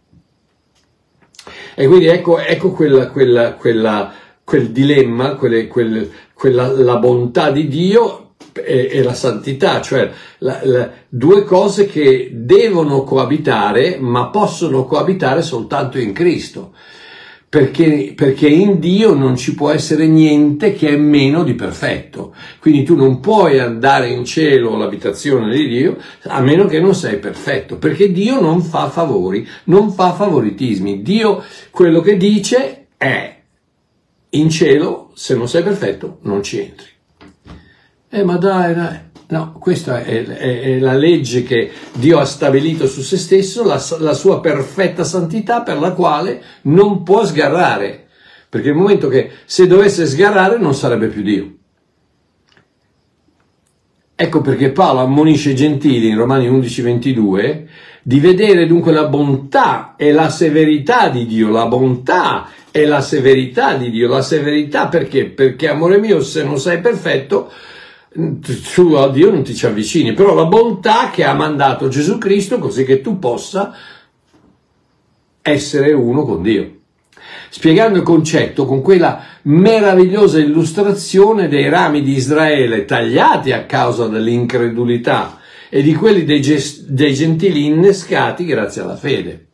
E 1.74 1.88
quindi 1.88 2.06
ecco, 2.06 2.38
ecco 2.38 2.70
quella, 2.70 3.10
quella, 3.10 3.54
quella, 3.56 4.14
quel 4.44 4.70
dilemma, 4.70 5.34
quelle, 5.34 5.66
quel, 5.66 6.08
quella, 6.36 6.68
la 6.68 6.98
bontà 6.98 7.50
di 7.50 7.68
Dio 7.68 8.34
e, 8.54 8.90
e 8.92 9.02
la 9.02 9.16
santità, 9.16 9.82
cioè 9.82 10.12
la, 10.38 10.60
la, 10.62 10.92
due 11.10 11.44
cose 11.46 11.88
che 11.88 12.30
devono 12.32 13.02
coabitare, 13.02 13.98
ma 13.98 14.30
possono 14.30 14.86
coabitare 14.86 15.42
soltanto 15.42 15.98
in 15.98 16.14
Cristo 16.14 16.76
perché, 17.52 18.14
perché, 18.16 18.48
in 18.48 18.80
Dio 18.80 19.14
non 19.14 19.36
ci 19.36 19.56
può 19.56 19.72
essere 19.72 20.08
niente 20.08 20.72
che 20.72 20.88
è 20.88 20.96
meno 20.96 21.44
di 21.44 21.54
perfetto. 21.54 22.34
Quindi 22.62 22.84
tu 22.84 22.96
non 22.96 23.20
puoi 23.20 23.60
andare 23.60 24.08
in 24.08 24.24
cielo 24.24 24.76
all'abitazione 24.76 25.54
di 25.54 25.68
Dio 25.68 25.98
a 26.28 26.40
meno 26.40 26.66
che 26.66 26.80
non 26.80 26.96
sei 26.96 27.20
perfetto, 27.20 27.76
perché 27.76 28.14
Dio 28.14 28.40
non 28.40 28.62
fa 28.62 28.90
favori, 28.90 29.46
non 29.66 29.92
fa 29.92 30.14
favoritismi. 30.14 31.02
Dio 31.02 31.44
quello 31.72 32.00
che 32.00 32.16
dice 32.16 32.88
è 32.96 33.42
in 34.30 34.50
cielo, 34.50 35.12
se 35.14 35.36
non 35.36 35.50
sei 35.50 35.62
perfetto, 35.62 36.20
non 36.22 36.42
ci 36.44 36.58
entri. 36.58 36.88
Eh, 38.12 38.24
ma 38.24 38.38
dai, 38.38 38.74
dai. 38.74 39.11
No, 39.32 39.54
questa 39.58 40.04
è, 40.04 40.26
è, 40.26 40.60
è, 40.60 40.80
la 40.80 40.94
legge 40.94 41.44
che 41.44 41.72
Dio 41.94 42.20
ha 42.20 42.26
stabilito 42.26 42.86
su 42.86 43.02
se 43.02 43.16
stesso, 43.16 43.64
la, 43.64 43.82
la, 44.00 44.14
sua 44.14 44.42
perfetta 44.42 45.06
santità 45.06 45.62
per 45.62 45.80
la 45.80 45.94
quale 45.94 46.44
non 46.64 47.04
può 47.04 47.26
sgarrare, 47.26 48.08
perché 48.50 48.70
il 48.70 48.76
momento 48.76 49.08
che 49.08 49.32
se 49.46 49.68
dovesse 49.68 50.06
sgarrare 50.06 50.58
non 50.58 50.76
sarebbe 50.76 51.08
più 51.08 51.22
Dio. 51.22 51.54
Ecco 54.14 54.42
perché 54.42 54.72
Paolo 54.72 55.00
ammonisce 55.00 55.52
i 55.52 55.56
gentili 55.56 56.10
in 56.10 56.18
Romani 56.18 56.50
11:22 56.50 57.68
di 58.04 58.20
vedere 58.20 58.68
dunque 58.68 58.92
la 58.92 59.08
bontà 59.08 59.96
e 59.96 60.12
la 60.12 60.30
severità 60.30 61.08
di 61.08 61.26
Dio, 61.26 61.50
la 61.50 61.68
bontà 61.68 62.50
e 62.70 62.86
la 62.86 63.00
severità 63.00 63.76
di 63.76 63.90
Dio, 63.92 64.10
la 64.10 64.22
severità 64.22 64.90
perché? 64.90 65.28
Perché 65.28 65.70
amore 65.70 66.00
mio, 66.00 66.22
se 66.22 66.44
non 66.44 66.60
sei 66.60 66.82
perfetto, 66.82 67.50
tu 68.14 68.94
a 68.94 69.10
Dio 69.10 69.32
non 69.32 69.44
ti 69.44 69.56
ci 69.56 69.66
avvicini, 69.66 70.14
però 70.14 70.34
la 70.34 70.46
bontà 70.46 71.10
che 71.12 71.24
ha 71.24 71.34
mandato 71.34 71.88
Gesù 71.88 72.18
Cristo 72.18 72.60
così 72.60 72.84
che 72.84 73.00
tu 73.00 73.20
possa 73.20 73.74
essere 75.42 75.94
uno 75.94 76.24
con 76.24 76.42
Dio. 76.42 76.80
Spiegando 77.50 77.98
il 77.98 78.04
concetto 78.04 78.66
con 78.66 78.82
quella 78.82 79.24
meravigliosa 79.44 80.40
illustrazione 80.40 81.48
dei 81.48 81.70
rami 81.70 82.02
di 82.02 82.14
Israele 82.14 82.86
tagliati 82.86 83.54
a 83.54 83.66
causa 83.66 84.08
dell'incredulità 84.08 85.40
e 85.70 85.82
di 85.82 85.94
quelli 85.94 86.26
dei, 86.26 86.42
gest- 86.42 86.88
dei 86.88 87.14
gentili 87.14 87.66
innescati 87.66 88.44
grazie 88.44 88.82
alla 88.82 88.98
fede. 88.98 89.48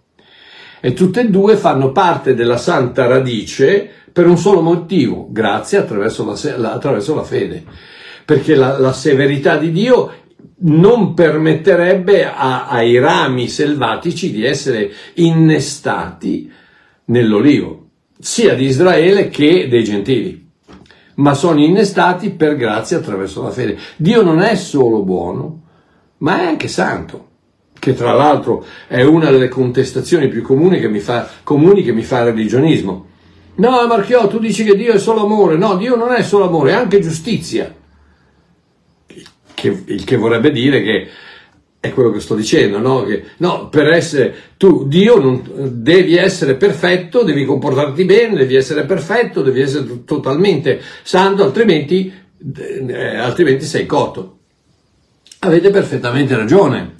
E 0.79 0.93
tutte 0.93 1.21
e 1.21 1.29
due 1.29 1.57
fanno 1.57 1.91
parte 1.91 2.33
della 2.33 2.57
santa 2.57 3.05
radice 3.05 3.87
per 4.11 4.25
un 4.25 4.37
solo 4.37 4.61
motivo, 4.61 5.27
grazie 5.29 5.77
attraverso 5.77 6.25
la, 6.25 6.71
attraverso 6.73 7.13
la 7.13 7.23
fede 7.23 7.63
perché 8.27 8.55
la, 8.55 8.77
la 8.77 8.91
severità 8.91 9.55
di 9.55 9.72
Dio 9.72 10.12
non 10.63 11.13
permetterebbe 11.13 12.25
a, 12.25 12.67
ai 12.67 13.00
rami 13.00 13.48
selvatici 13.48 14.34
di 14.34 14.43
essere 14.43 14.91
innestati 15.13 16.51
nell'olivo, 17.05 17.86
sia 18.19 18.53
di 18.53 18.65
Israele 18.65 19.29
che 19.29 19.69
dei 19.69 19.84
gentili 19.86 20.46
ma 21.15 21.34
sono 21.34 21.62
innestati 21.62 22.31
per 22.31 22.57
grazia 22.57 22.98
attraverso 22.98 23.41
la 23.41 23.50
fede. 23.50 23.77
Dio 23.96 24.22
non 24.22 24.41
è 24.41 24.55
solo 24.55 25.03
buono, 25.03 25.62
ma 26.17 26.41
è 26.41 26.46
anche 26.46 26.67
santo, 26.67 27.27
che 27.79 27.93
tra 27.93 28.13
l'altro 28.13 28.65
è 28.88 29.03
una 29.03 29.31
delle 29.31 29.48
contestazioni 29.48 30.27
più 30.27 30.43
comuni 30.43 30.79
che 30.79 30.89
mi 30.89 31.00
fa, 31.00 31.27
comuni 31.43 31.81
che 31.81 31.93
mi 31.93 32.03
fa 32.03 32.19
il 32.19 32.25
religionismo. 32.25 33.05
No, 33.55 33.88
Marchiò, 33.88 34.27
tu 34.27 34.38
dici 34.38 34.63
che 34.63 34.75
Dio 34.75 34.93
è 34.93 35.00
solo 35.00 35.24
amore. 35.24 35.57
No, 35.57 35.77
Dio 35.77 35.96
non 35.96 36.12
è 36.12 36.22
solo 36.22 36.50
amore, 36.50 36.72
è 36.72 36.75
anche 36.75 37.00
giustizia. 37.00 37.74
Che, 39.69 39.93
il 39.93 40.03
che 40.03 40.15
vorrebbe 40.15 40.51
dire 40.51 40.81
che 40.81 41.07
è 41.79 41.93
quello 41.93 42.12
che 42.12 42.19
sto 42.19 42.36
dicendo, 42.36 42.79
no? 42.79 43.03
Che, 43.03 43.24
no, 43.38 43.69
per 43.69 43.88
essere 43.88 44.33
tu, 44.57 44.88
Dio 44.88 45.19
non, 45.19 45.43
devi 45.81 46.15
essere 46.15 46.55
perfetto, 46.55 47.24
devi 47.24 47.45
comportarti 47.45 48.03
bene, 48.05 48.36
devi 48.36 48.55
essere 48.55 48.86
perfetto, 48.86 49.41
devi 49.41 49.62
essere 49.62 50.03
totalmente 50.03 50.81
santo, 51.03 51.43
altrimenti, 51.43 52.12
eh, 52.88 53.17
altrimenti 53.17 53.65
sei 53.65 53.86
cotto. 53.86 54.38
Avete 55.39 55.69
perfettamente 55.69 56.36
ragione, 56.36 56.95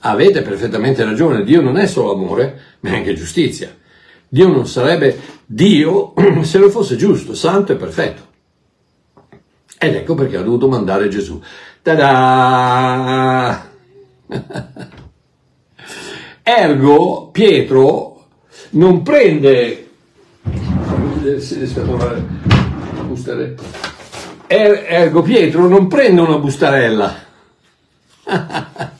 avete 0.00 0.42
perfettamente 0.42 1.04
ragione, 1.04 1.42
Dio 1.42 1.60
non 1.60 1.78
è 1.78 1.86
solo 1.86 2.12
amore, 2.12 2.60
ma 2.80 2.90
è 2.90 2.96
anche 2.96 3.14
giustizia. 3.14 3.74
Dio 4.28 4.48
non 4.48 4.66
sarebbe 4.66 5.18
Dio 5.46 6.12
se 6.42 6.58
non 6.58 6.70
fosse 6.70 6.96
giusto, 6.96 7.34
santo 7.34 7.72
e 7.72 7.76
perfetto. 7.76 8.26
Ed 9.80 9.94
ecco 9.94 10.14
perché 10.14 10.36
ha 10.36 10.42
dovuto 10.42 10.68
mandare 10.68 11.08
Gesù. 11.08 11.40
Ta-da! 11.82 13.66
Ergo, 16.42 17.28
Pietro 17.30 18.26
non 18.70 19.02
prende... 19.02 19.90
Er, 24.46 24.84
ergo, 24.88 25.22
Pietro 25.22 25.68
non 25.68 25.88
prende 25.88 26.20
una 26.20 26.38
bustarella. 26.38 27.26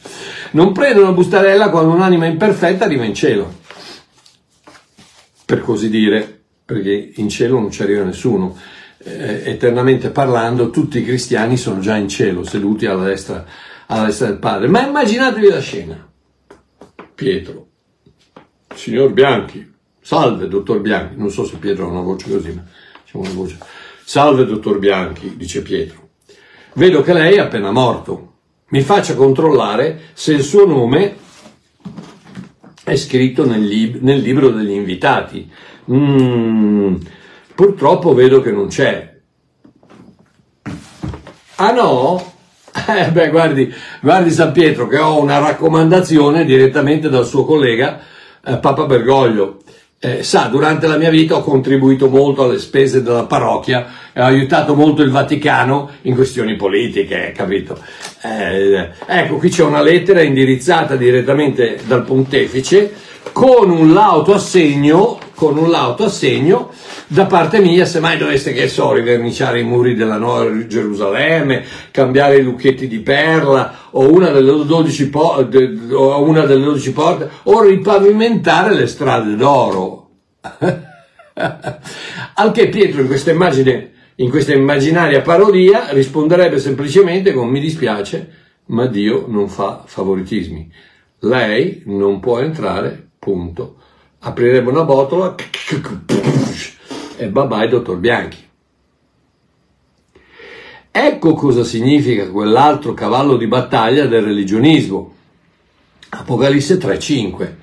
non 0.52 0.72
prende 0.72 1.00
una 1.00 1.12
bustarella 1.12 1.70
quando 1.70 1.94
un'anima 1.94 2.26
imperfetta 2.26 2.84
arriva 2.84 3.04
in 3.04 3.14
cielo. 3.14 3.52
Per 5.44 5.60
così 5.62 5.88
dire, 5.88 6.42
perché 6.64 7.12
in 7.16 7.28
cielo 7.30 7.58
non 7.58 7.70
ci 7.70 7.82
arriva 7.82 8.04
nessuno. 8.04 8.56
Eh, 9.08 9.50
eternamente 9.50 10.10
parlando, 10.10 10.70
tutti 10.70 10.98
i 10.98 11.04
cristiani 11.04 11.56
sono 11.56 11.80
già 11.80 11.96
in 11.96 12.08
cielo, 12.08 12.44
seduti 12.44 12.86
alla 12.86 13.04
destra 13.04 13.44
alla 13.88 14.06
destra 14.06 14.28
del 14.28 14.38
padre. 14.38 14.68
Ma 14.68 14.86
immaginatevi 14.86 15.48
la 15.48 15.60
scena. 15.60 16.08
Pietro, 17.14 17.66
signor 18.74 19.12
Bianchi, 19.12 19.72
salve 20.00 20.46
dottor 20.46 20.80
Bianchi, 20.80 21.16
non 21.16 21.30
so 21.30 21.44
se 21.44 21.56
Pietro 21.56 21.86
ha 21.86 21.90
una 21.90 22.00
voce 22.00 22.30
così, 22.30 22.52
ma 22.52 22.64
diciamo 23.04 23.24
una 23.24 23.32
voce. 23.32 23.58
Salve 24.04 24.44
dottor 24.44 24.78
Bianchi, 24.78 25.36
dice 25.36 25.62
Pietro. 25.62 26.10
Vedo 26.74 27.02
che 27.02 27.12
lei 27.12 27.34
è 27.36 27.40
appena 27.40 27.72
morto. 27.72 28.34
Mi 28.68 28.82
faccia 28.82 29.14
controllare 29.14 30.00
se 30.12 30.32
il 30.32 30.42
suo 30.42 30.64
nome 30.64 31.16
è 32.84 32.94
scritto 32.94 33.44
nel, 33.44 33.64
lib- 33.64 34.00
nel 34.00 34.20
libro 34.20 34.50
degli 34.50 34.70
invitati. 34.70 35.50
Mm, 35.90 36.94
purtroppo 37.58 38.14
vedo 38.14 38.40
che 38.40 38.52
non 38.52 38.68
c'è. 38.68 39.16
Ah 41.56 41.72
no? 41.72 42.34
Eh 42.86 43.10
beh, 43.10 43.30
guardi, 43.30 43.74
guardi 44.00 44.30
San 44.30 44.52
Pietro 44.52 44.86
che 44.86 44.98
ho 44.98 45.20
una 45.20 45.38
raccomandazione 45.38 46.44
direttamente 46.44 47.08
dal 47.08 47.26
suo 47.26 47.44
collega 47.44 48.00
eh, 48.44 48.58
Papa 48.58 48.86
Bergoglio. 48.86 49.58
Eh, 49.98 50.22
sa, 50.22 50.44
durante 50.44 50.86
la 50.86 50.96
mia 50.96 51.10
vita 51.10 51.34
ho 51.34 51.42
contribuito 51.42 52.08
molto 52.08 52.44
alle 52.44 52.60
spese 52.60 53.02
della 53.02 53.24
parrocchia 53.24 53.86
e 54.12 54.22
ho 54.22 54.26
aiutato 54.26 54.76
molto 54.76 55.02
il 55.02 55.10
Vaticano 55.10 55.90
in 56.02 56.14
questioni 56.14 56.54
politiche, 56.54 57.32
capito? 57.34 57.76
Eh, 58.22 58.90
ecco, 59.04 59.34
qui 59.38 59.48
c'è 59.50 59.64
una 59.64 59.82
lettera 59.82 60.22
indirizzata 60.22 60.94
direttamente 60.94 61.80
dal 61.84 62.04
pontefice 62.04 62.94
con 63.32 63.70
un 63.70 63.92
lauto 63.92 64.34
assegno, 64.34 65.17
con 65.38 65.56
un 65.56 65.70
lauto 65.70 66.06
assegno 66.06 66.72
da 67.06 67.26
parte 67.26 67.60
mia, 67.60 67.84
se 67.84 68.00
mai 68.00 68.18
doveste, 68.18 68.52
che 68.52 68.66
so, 68.66 68.92
riverniciare 68.92 69.60
i 69.60 69.62
muri 69.62 69.94
della 69.94 70.16
Nuova 70.16 70.66
Gerusalemme, 70.66 71.64
cambiare 71.92 72.38
i 72.38 72.42
lucchetti 72.42 72.88
di 72.88 72.98
perla, 72.98 73.86
o 73.92 74.12
una 74.12 74.30
delle 74.30 74.64
12, 74.66 75.10
po- 75.10 75.46
o 75.92 76.22
una 76.24 76.44
delle 76.44 76.64
12 76.64 76.92
porte, 76.92 77.30
o 77.44 77.62
ripavimentare 77.62 78.74
le 78.74 78.88
strade 78.88 79.36
d'oro. 79.36 80.10
Anche 82.34 82.68
Pietro 82.68 83.02
in 83.02 83.06
questa 83.06 83.30
immagine, 83.30 83.92
in 84.16 84.30
questa 84.30 84.52
immaginaria 84.52 85.20
parodia, 85.20 85.90
risponderebbe 85.90 86.58
semplicemente 86.58 87.32
con 87.32 87.46
mi 87.46 87.60
dispiace, 87.60 88.28
ma 88.66 88.86
Dio 88.86 89.26
non 89.28 89.48
fa 89.48 89.84
favoritismi. 89.86 90.68
Lei 91.20 91.82
non 91.86 92.18
può 92.18 92.40
entrare, 92.40 93.10
punto. 93.20 93.76
Apriremo 94.20 94.70
una 94.70 94.84
botola 94.84 95.34
e 97.16 97.28
bye 97.28 97.46
bye 97.46 97.68
dottor 97.68 97.98
Bianchi. 97.98 98.46
Ecco 100.90 101.34
cosa 101.34 101.62
significa 101.62 102.28
quell'altro 102.28 102.94
cavallo 102.94 103.36
di 103.36 103.46
battaglia 103.46 104.06
del 104.06 104.24
religionismo. 104.24 105.14
Apocalisse 106.10 106.78
3:5. 106.78 107.56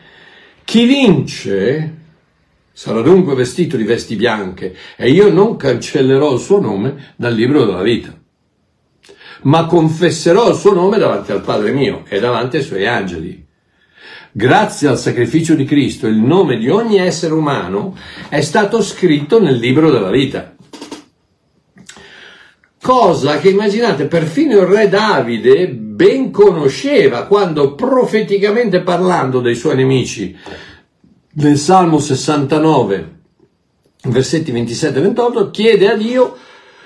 Chi 0.63 0.85
vince 0.85 1.97
sarà 2.71 3.01
dunque 3.01 3.35
vestito 3.35 3.77
di 3.77 3.83
vesti 3.83 4.15
bianche 4.15 4.75
e 4.95 5.09
io 5.09 5.31
non 5.31 5.57
cancellerò 5.57 6.33
il 6.33 6.39
suo 6.39 6.59
nome 6.59 7.13
dal 7.15 7.33
libro 7.33 7.65
della 7.65 7.81
vita, 7.81 8.17
ma 9.43 9.65
confesserò 9.65 10.49
il 10.49 10.55
suo 10.55 10.73
nome 10.73 10.97
davanti 10.97 11.31
al 11.31 11.41
Padre 11.41 11.71
mio 11.71 12.03
e 12.07 12.19
davanti 12.19 12.57
ai 12.57 12.63
suoi 12.63 12.87
angeli. 12.87 13.44
Grazie 14.37 14.89
al 14.89 14.99
sacrificio 14.99 15.55
di 15.55 15.63
Cristo 15.63 16.07
il 16.07 16.17
nome 16.17 16.57
di 16.57 16.67
ogni 16.67 16.97
essere 16.97 17.33
umano 17.33 17.97
è 18.27 18.41
stato 18.41 18.81
scritto 18.81 19.39
nel 19.39 19.55
libro 19.55 19.89
della 19.89 20.09
vita. 20.09 20.53
Cosa 22.81 23.37
che 23.37 23.47
immaginate 23.47 24.07
perfino 24.07 24.59
il 24.59 24.65
re 24.65 24.89
Davide 24.89 25.69
ben 25.69 26.31
conosceva 26.31 27.27
quando 27.27 27.75
profeticamente 27.75 28.81
parlando 28.81 29.39
dei 29.39 29.55
suoi 29.55 29.77
nemici 29.77 30.37
nel 31.35 31.57
Salmo 31.57 31.99
69 31.99 33.19
versetti 34.03 34.51
27 34.51 34.99
e 34.99 35.01
28 35.01 35.49
chiede 35.49 35.89
a 35.89 35.95
Dio 35.95 36.35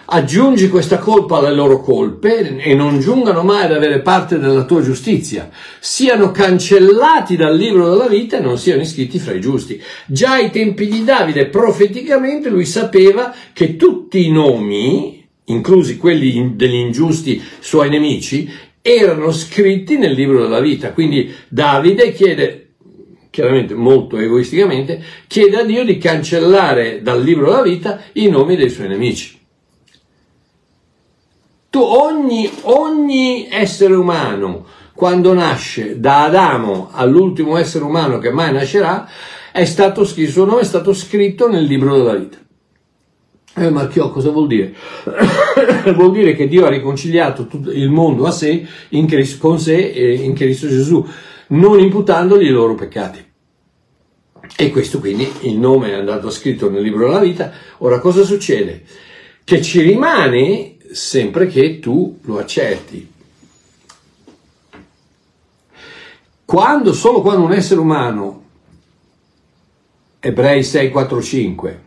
aggiungi 0.10 0.70
questa 0.70 0.98
colpa 0.98 1.38
alle 1.38 1.54
loro 1.54 1.82
colpe 1.82 2.58
e 2.58 2.74
non 2.74 3.00
giungano 3.00 3.44
mai 3.44 3.66
ad 3.66 3.74
avere 3.74 4.00
parte 4.02 4.40
della 4.40 4.66
tua 4.66 4.82
giustizia, 4.82 5.50
siano 5.80 6.32
cancellati 6.32 7.36
dal 7.36 7.56
libro 7.56 7.90
della 7.90 8.08
vita 8.08 8.38
e 8.38 8.42
non 8.42 8.58
siano 8.58 8.82
iscritti 8.82 9.20
fra 9.20 9.34
i 9.34 9.40
giusti. 9.40 9.82
Già 10.08 10.34
ai 10.34 10.50
tempi 10.50 10.88
di 10.88 11.04
Davide, 11.04 11.48
profeticamente, 11.48 12.50
lui 12.50 12.66
sapeva 12.66 13.34
che 13.54 13.76
tutti 13.76 14.26
i 14.26 14.32
nomi, 14.32 15.28
inclusi 15.46 15.98
quelli 15.98 16.56
degli 16.56 16.76
ingiusti 16.76 17.42
suoi 17.60 17.90
nemici, 17.90 18.50
erano 18.82 19.32
scritti 19.32 19.98
nel 19.98 20.14
libro 20.14 20.42
della 20.42 20.60
vita. 20.60 20.92
Quindi 20.92 21.32
Davide 21.48 22.12
chiede 22.14 22.70
chiaramente 23.30 23.76
molto 23.76 24.18
egoisticamente, 24.18 25.02
chiede 25.28 25.58
a 25.58 25.64
Dio 25.64 25.86
di 25.86 26.00
cancellare 26.00 27.02
dal 27.04 27.24
libro 27.24 27.52
della 27.52 27.62
vita 27.62 28.02
i 28.14 28.28
nomi 28.28 28.56
dei 28.56 28.70
suoi 28.70 28.88
nemici. 28.88 29.39
Tu, 31.70 31.80
ogni, 31.80 32.50
ogni 32.64 33.48
essere 33.50 33.94
umano, 33.94 34.66
quando 34.94 35.34
nasce, 35.34 36.00
da 36.00 36.26
Adamo 36.26 36.90
all'ultimo 36.92 37.58
essere 37.58 37.84
umano 37.84 38.18
che 38.18 38.32
mai 38.32 38.52
nascerà, 38.52 39.08
è 39.52 39.66
stato 39.66 40.04
scritto, 40.04 40.32
suo 40.32 40.46
nome 40.46 40.62
è 40.62 40.66
stato 40.66 40.94
scritto 40.94 41.48
nel 41.48 41.64
libro 41.64 41.96
della 41.96 42.16
vita. 42.16 42.38
Eh, 43.56 43.70
Marchiò, 43.70 44.10
cosa 44.10 44.32
vuol 44.32 44.48
dire? 44.48 44.74
vuol 45.94 46.12
dire 46.12 46.34
che 46.34 46.48
Dio 46.48 46.66
ha 46.66 46.70
riconciliato 46.70 47.46
tutto 47.46 47.72
il 47.72 47.90
mondo 47.90 48.26
a 48.26 48.32
sé, 48.32 48.66
Cristo, 49.08 49.48
con 49.48 49.60
sé 49.60 49.76
in 49.76 50.34
Cristo 50.34 50.68
Gesù, 50.68 51.06
non 51.50 51.80
imputandogli 51.80 52.46
i 52.46 52.50
loro 52.50 52.76
peccati. 52.76 53.26
E 54.58 54.72
questo 54.72 55.00
quindi 55.00 55.30
il 55.42 55.58
nome 55.58 55.92
è 55.92 55.94
andato 55.94 56.30
scritto 56.30 56.70
nel 56.70 56.82
libro 56.82 57.08
della 57.08 57.20
vita. 57.20 57.52
Ora 57.80 58.00
cosa 58.00 58.24
succede? 58.24 58.84
Che 59.44 59.62
ci 59.62 59.82
rimane 59.82 60.69
sempre 60.92 61.48
che 61.48 61.80
tu 61.80 62.20
lo 62.24 62.38
accetti. 62.38 63.12
Quando, 66.46 66.94
solo 66.94 67.22
quando 67.22 67.46
un 67.46 67.54
essere 67.54 67.80
umano, 67.80 68.44
Ebrei 70.20 70.64
6, 70.64 70.90
4, 70.90 71.22
5, 71.22 71.80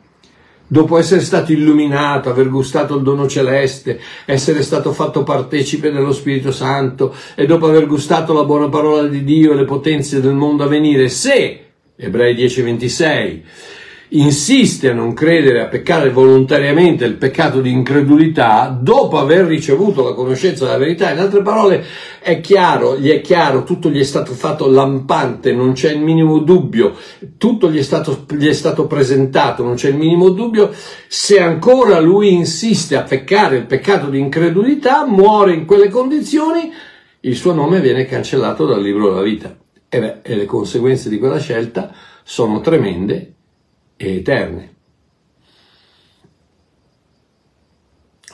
dopo 0.67 0.97
essere 0.97 1.21
stato 1.21 1.53
illuminato, 1.53 2.31
aver 2.31 2.49
gustato 2.49 2.97
il 2.97 3.03
dono 3.03 3.27
celeste, 3.27 4.01
essere 4.25 4.63
stato 4.63 4.93
fatto 4.93 5.23
partecipe 5.23 5.91
dello 5.91 6.13
Spirito 6.13 6.53
Santo 6.53 7.15
e 7.35 7.45
dopo 7.45 7.67
aver 7.67 7.87
gustato 7.87 8.33
la 8.33 8.45
buona 8.45 8.69
parola 8.69 9.07
di 9.07 9.23
Dio 9.25 9.53
e 9.53 9.57
le 9.57 9.65
potenze 9.65 10.21
del 10.21 10.33
mondo 10.33 10.63
a 10.65 10.69
venire, 10.69 11.09
se, 11.09 11.73
Ebrei 11.97 12.35
10:26, 12.35 13.41
insiste 14.15 14.91
a 14.91 14.95
non 14.95 15.15
credere, 15.15 15.63
a 15.63 15.69
peccare 15.69 16.11
volontariamente 16.11 17.05
il 17.05 17.15
peccato 17.15 17.61
di 17.61 17.71
incredulità, 17.71 18.77
dopo 18.79 19.19
aver 19.19 19.47
ricevuto 19.47 20.03
la 20.03 20.13
conoscenza 20.13 20.65
della 20.67 20.77
verità, 20.77 21.11
in 21.11 21.19
altre 21.19 21.41
parole 21.41 21.85
è 22.21 22.41
chiaro, 22.41 22.99
gli 22.99 23.09
è 23.09 23.21
chiaro, 23.21 23.65
tutto 23.65 23.89
gli 23.89 23.99
è 23.99 24.05
stato 24.05 24.33
fatto 24.33 24.69
lampante, 24.69 25.53
non 25.53 25.73
c'è 25.73 25.93
il 25.93 26.01
minimo 26.01 26.41
dubbio, 26.41 26.95
tutto 27.39 27.71
gli 27.71 27.79
è 27.79 27.83
stato, 27.83 28.27
gli 28.37 28.49
è 28.49 28.53
stato 28.53 28.87
presentato, 28.87 29.63
non 29.63 29.77
c'è 29.77 29.89
il 29.89 29.97
minimo 29.97 30.29
dubbio, 30.29 30.71
se 31.09 31.41
ancora 31.41 31.99
lui 31.99 32.33
insiste 32.33 32.97
a 32.97 33.03
peccare 33.03 33.57
il 33.57 33.67
peccato 33.67 34.09
di 34.09 34.19
incredulità, 34.19 35.07
muore 35.07 35.55
in 35.55 35.65
quelle 35.65 35.89
condizioni, 35.89 36.71
il 37.21 37.37
suo 37.37 37.55
nome 37.55 37.81
viene 37.81 38.05
cancellato 38.05 38.67
dal 38.67 38.83
libro 38.83 39.09
della 39.09 39.23
vita. 39.23 39.57
E, 39.89 40.01
beh, 40.01 40.19
e 40.23 40.35
le 40.35 40.45
conseguenze 40.45 41.09
di 41.09 41.19
quella 41.19 41.39
scelta 41.39 41.93
sono 42.25 42.61
tremende 42.61 43.35
e 43.97 44.17
eterne. 44.17 44.71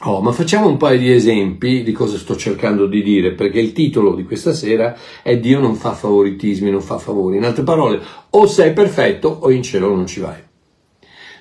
Oh, 0.03 0.21
ma 0.21 0.31
facciamo 0.31 0.69
un 0.69 0.77
paio 0.77 0.99
di 0.99 1.13
esempi 1.13 1.83
di 1.83 1.91
cosa 1.91 2.17
sto 2.19 2.37
cercando 2.37 2.87
di 2.87 3.03
dire, 3.03 3.33
perché 3.33 3.59
il 3.59 3.73
titolo 3.73 4.15
di 4.15 4.23
questa 4.23 4.53
sera 4.53 4.97
è 5.23 5.39
Dio 5.39 5.59
non 5.59 5.75
fa 5.75 5.93
favoritismi, 5.93 6.71
non 6.71 6.83
fa 6.83 6.99
favori. 6.99 7.37
In 7.37 7.45
altre 7.45 7.65
parole, 7.65 8.01
o 8.31 8.47
sei 8.47 8.73
perfetto 8.73 9.29
o 9.29 9.51
in 9.51 9.63
cielo 9.63 9.93
non 9.93 10.07
ci 10.07 10.21
vai. 10.21 10.48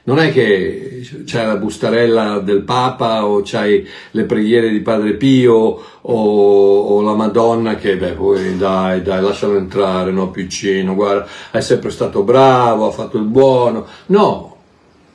Non 0.08 0.20
è 0.20 0.32
che 0.32 1.06
c'è 1.26 1.46
la 1.46 1.58
bustarella 1.58 2.40
del 2.40 2.62
Papa 2.62 3.26
o 3.26 3.42
c'hai 3.44 3.86
le 4.12 4.24
preghiere 4.24 4.70
di 4.70 4.80
Padre 4.80 5.16
Pio 5.16 5.54
o, 5.54 5.82
o 6.02 7.02
la 7.02 7.14
Madonna 7.14 7.76
che, 7.76 7.98
beh, 7.98 8.14
poi 8.14 8.56
dai, 8.56 9.02
dai, 9.02 9.22
lascialo 9.22 9.58
entrare, 9.58 10.12
no, 10.12 10.32
piccino, 10.32 10.96
guarda, 10.96 11.28
è 11.52 11.60
sempre 11.60 11.90
stato 11.90 12.24
bravo, 12.24 12.88
ha 12.88 12.92
fatto 12.92 13.18
il 13.18 13.26
buono. 13.26 13.86
No, 14.06 14.56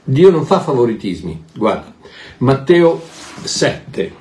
Dio 0.04 0.30
non 0.30 0.44
fa 0.44 0.60
favoritismi. 0.60 1.42
Guarda, 1.54 1.90
Matteo 2.38 3.00
7. 3.42 4.12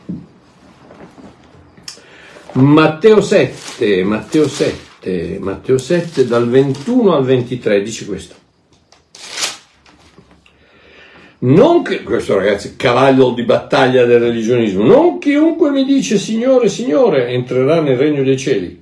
Matteo 2.53 3.19
7, 3.19 4.03
Matteo 4.05 4.47
7, 4.47 5.37
Matteo 5.41 5.77
7 5.77 6.25
dal 6.25 6.49
21 6.49 7.13
al 7.13 7.25
23 7.25 7.81
dice 7.81 8.05
questo. 8.05 8.40
Non 11.43 11.81
che, 11.81 12.03
questo 12.03 12.35
ragazzi, 12.35 12.75
cavallo 12.75 13.31
di 13.31 13.41
battaglia 13.41 14.05
del 14.05 14.19
religionismo, 14.19 14.83
non 14.83 15.17
chiunque 15.17 15.71
mi 15.71 15.85
dice 15.85 16.19
Signore, 16.19 16.69
Signore, 16.69 17.29
entrerà 17.29 17.81
nel 17.81 17.97
regno 17.97 18.21
dei 18.21 18.37
cieli, 18.37 18.79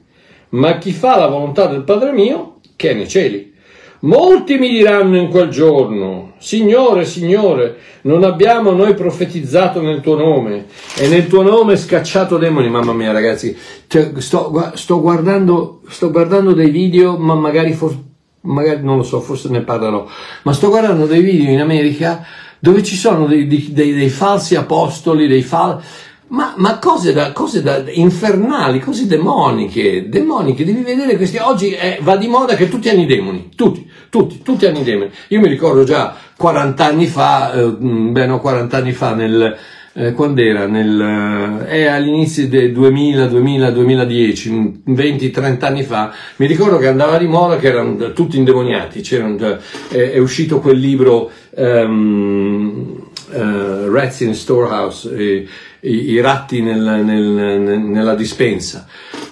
ma 0.49 0.77
chi 0.77 0.91
fa 0.91 1.17
la 1.17 1.27
volontà 1.27 1.67
del 1.67 1.83
Padre 1.83 2.11
mio, 2.11 2.55
che 2.75 2.89
è 2.89 2.93
nei 2.93 3.07
cieli. 3.07 3.53
Molti 4.01 4.57
mi 4.57 4.67
diranno 4.67 5.15
in 5.15 5.29
quel 5.29 5.47
giorno, 5.47 6.33
Signore, 6.39 7.05
Signore, 7.05 7.77
non 8.01 8.25
abbiamo 8.25 8.71
noi 8.71 8.93
profetizzato 8.93 9.81
nel 9.81 10.01
tuo 10.01 10.17
nome 10.17 10.65
e 10.97 11.07
nel 11.07 11.27
tuo 11.27 11.43
nome 11.43 11.77
scacciato 11.77 12.37
demoni. 12.37 12.69
Mamma 12.69 12.91
mia 12.91 13.13
ragazzi, 13.13 13.55
cioè, 13.87 14.11
sto, 14.17 14.71
sto, 14.73 14.99
guardando, 14.99 15.79
sto 15.87 16.11
guardando 16.11 16.51
dei 16.51 16.71
video, 16.71 17.17
ma 17.17 17.35
magari, 17.35 17.71
for, 17.71 17.97
magari 18.41 18.83
non 18.83 18.97
lo 18.97 19.03
so, 19.03 19.21
forse 19.21 19.47
ne 19.47 19.61
parlerò, 19.61 20.05
ma 20.43 20.51
sto 20.51 20.67
guardando 20.67 21.05
dei 21.05 21.21
video 21.21 21.49
in 21.49 21.61
America 21.61 22.25
dove 22.59 22.83
ci 22.83 22.95
sono 22.95 23.25
dei, 23.25 23.47
dei, 23.47 23.71
dei 23.73 24.09
falsi 24.09 24.55
apostoli, 24.55 25.27
dei 25.27 25.41
falsi... 25.43 25.85
Ma, 26.29 26.53
ma, 26.57 26.77
cose, 26.77 27.11
da, 27.11 27.31
cose 27.31 27.63
da, 27.63 27.83
infernali, 27.89 28.79
cose 28.79 29.07
demoniche, 29.07 30.09
demoniche, 30.09 30.63
devi 30.63 30.83
vedere 30.83 31.17
questi, 31.17 31.37
oggi 31.37 31.71
è, 31.71 31.97
va 32.01 32.17
di 32.17 32.27
moda 32.27 32.53
che 32.55 32.69
tutti 32.69 32.87
hanno 32.87 33.01
i 33.01 33.07
demoni, 33.07 33.49
tutti, 33.55 33.89
tutti, 34.11 34.43
tutti 34.43 34.67
hanno 34.67 34.77
i 34.77 34.83
demoni. 34.83 35.09
Io 35.29 35.39
mi 35.39 35.47
ricordo 35.47 35.83
già 35.83 36.15
40 36.37 36.85
anni 36.85 37.07
fa, 37.07 37.51
eh, 37.53 37.65
beh 37.65 38.27
no, 38.27 38.39
40 38.39 38.77
anni 38.77 38.91
fa 38.91 39.15
nel, 39.15 39.57
eh, 39.93 40.13
quando 40.13 40.41
era? 40.41 40.65
Nel, 40.67 41.65
eh, 41.67 41.87
all'inizio 41.87 42.47
del 42.47 42.71
2000, 42.71 43.27
2000, 43.27 43.71
2010, 43.71 44.81
20, 44.85 45.31
30 45.31 45.67
anni 45.67 45.83
fa, 45.83 46.13
mi 46.37 46.45
ricordo 46.45 46.77
che 46.77 46.87
andava 46.87 47.17
di 47.17 47.27
moda 47.27 47.57
che 47.57 47.67
erano 47.67 48.13
tutti 48.13 48.37
indemoniati, 48.37 49.01
eh, 49.09 50.11
è 50.11 50.17
uscito 50.17 50.59
quel 50.59 50.77
libro 50.77 51.31
um, 51.55 53.09
uh, 53.31 53.91
Rats 53.91 54.21
in 54.21 54.33
Storehouse, 54.33 55.15
eh, 55.15 55.47
i, 55.81 56.11
i, 56.11 56.21
ratti 56.21 56.61
nel, 56.61 57.01
nel, 57.03 57.79
nella 57.79 58.15
dispensa, 58.15 58.87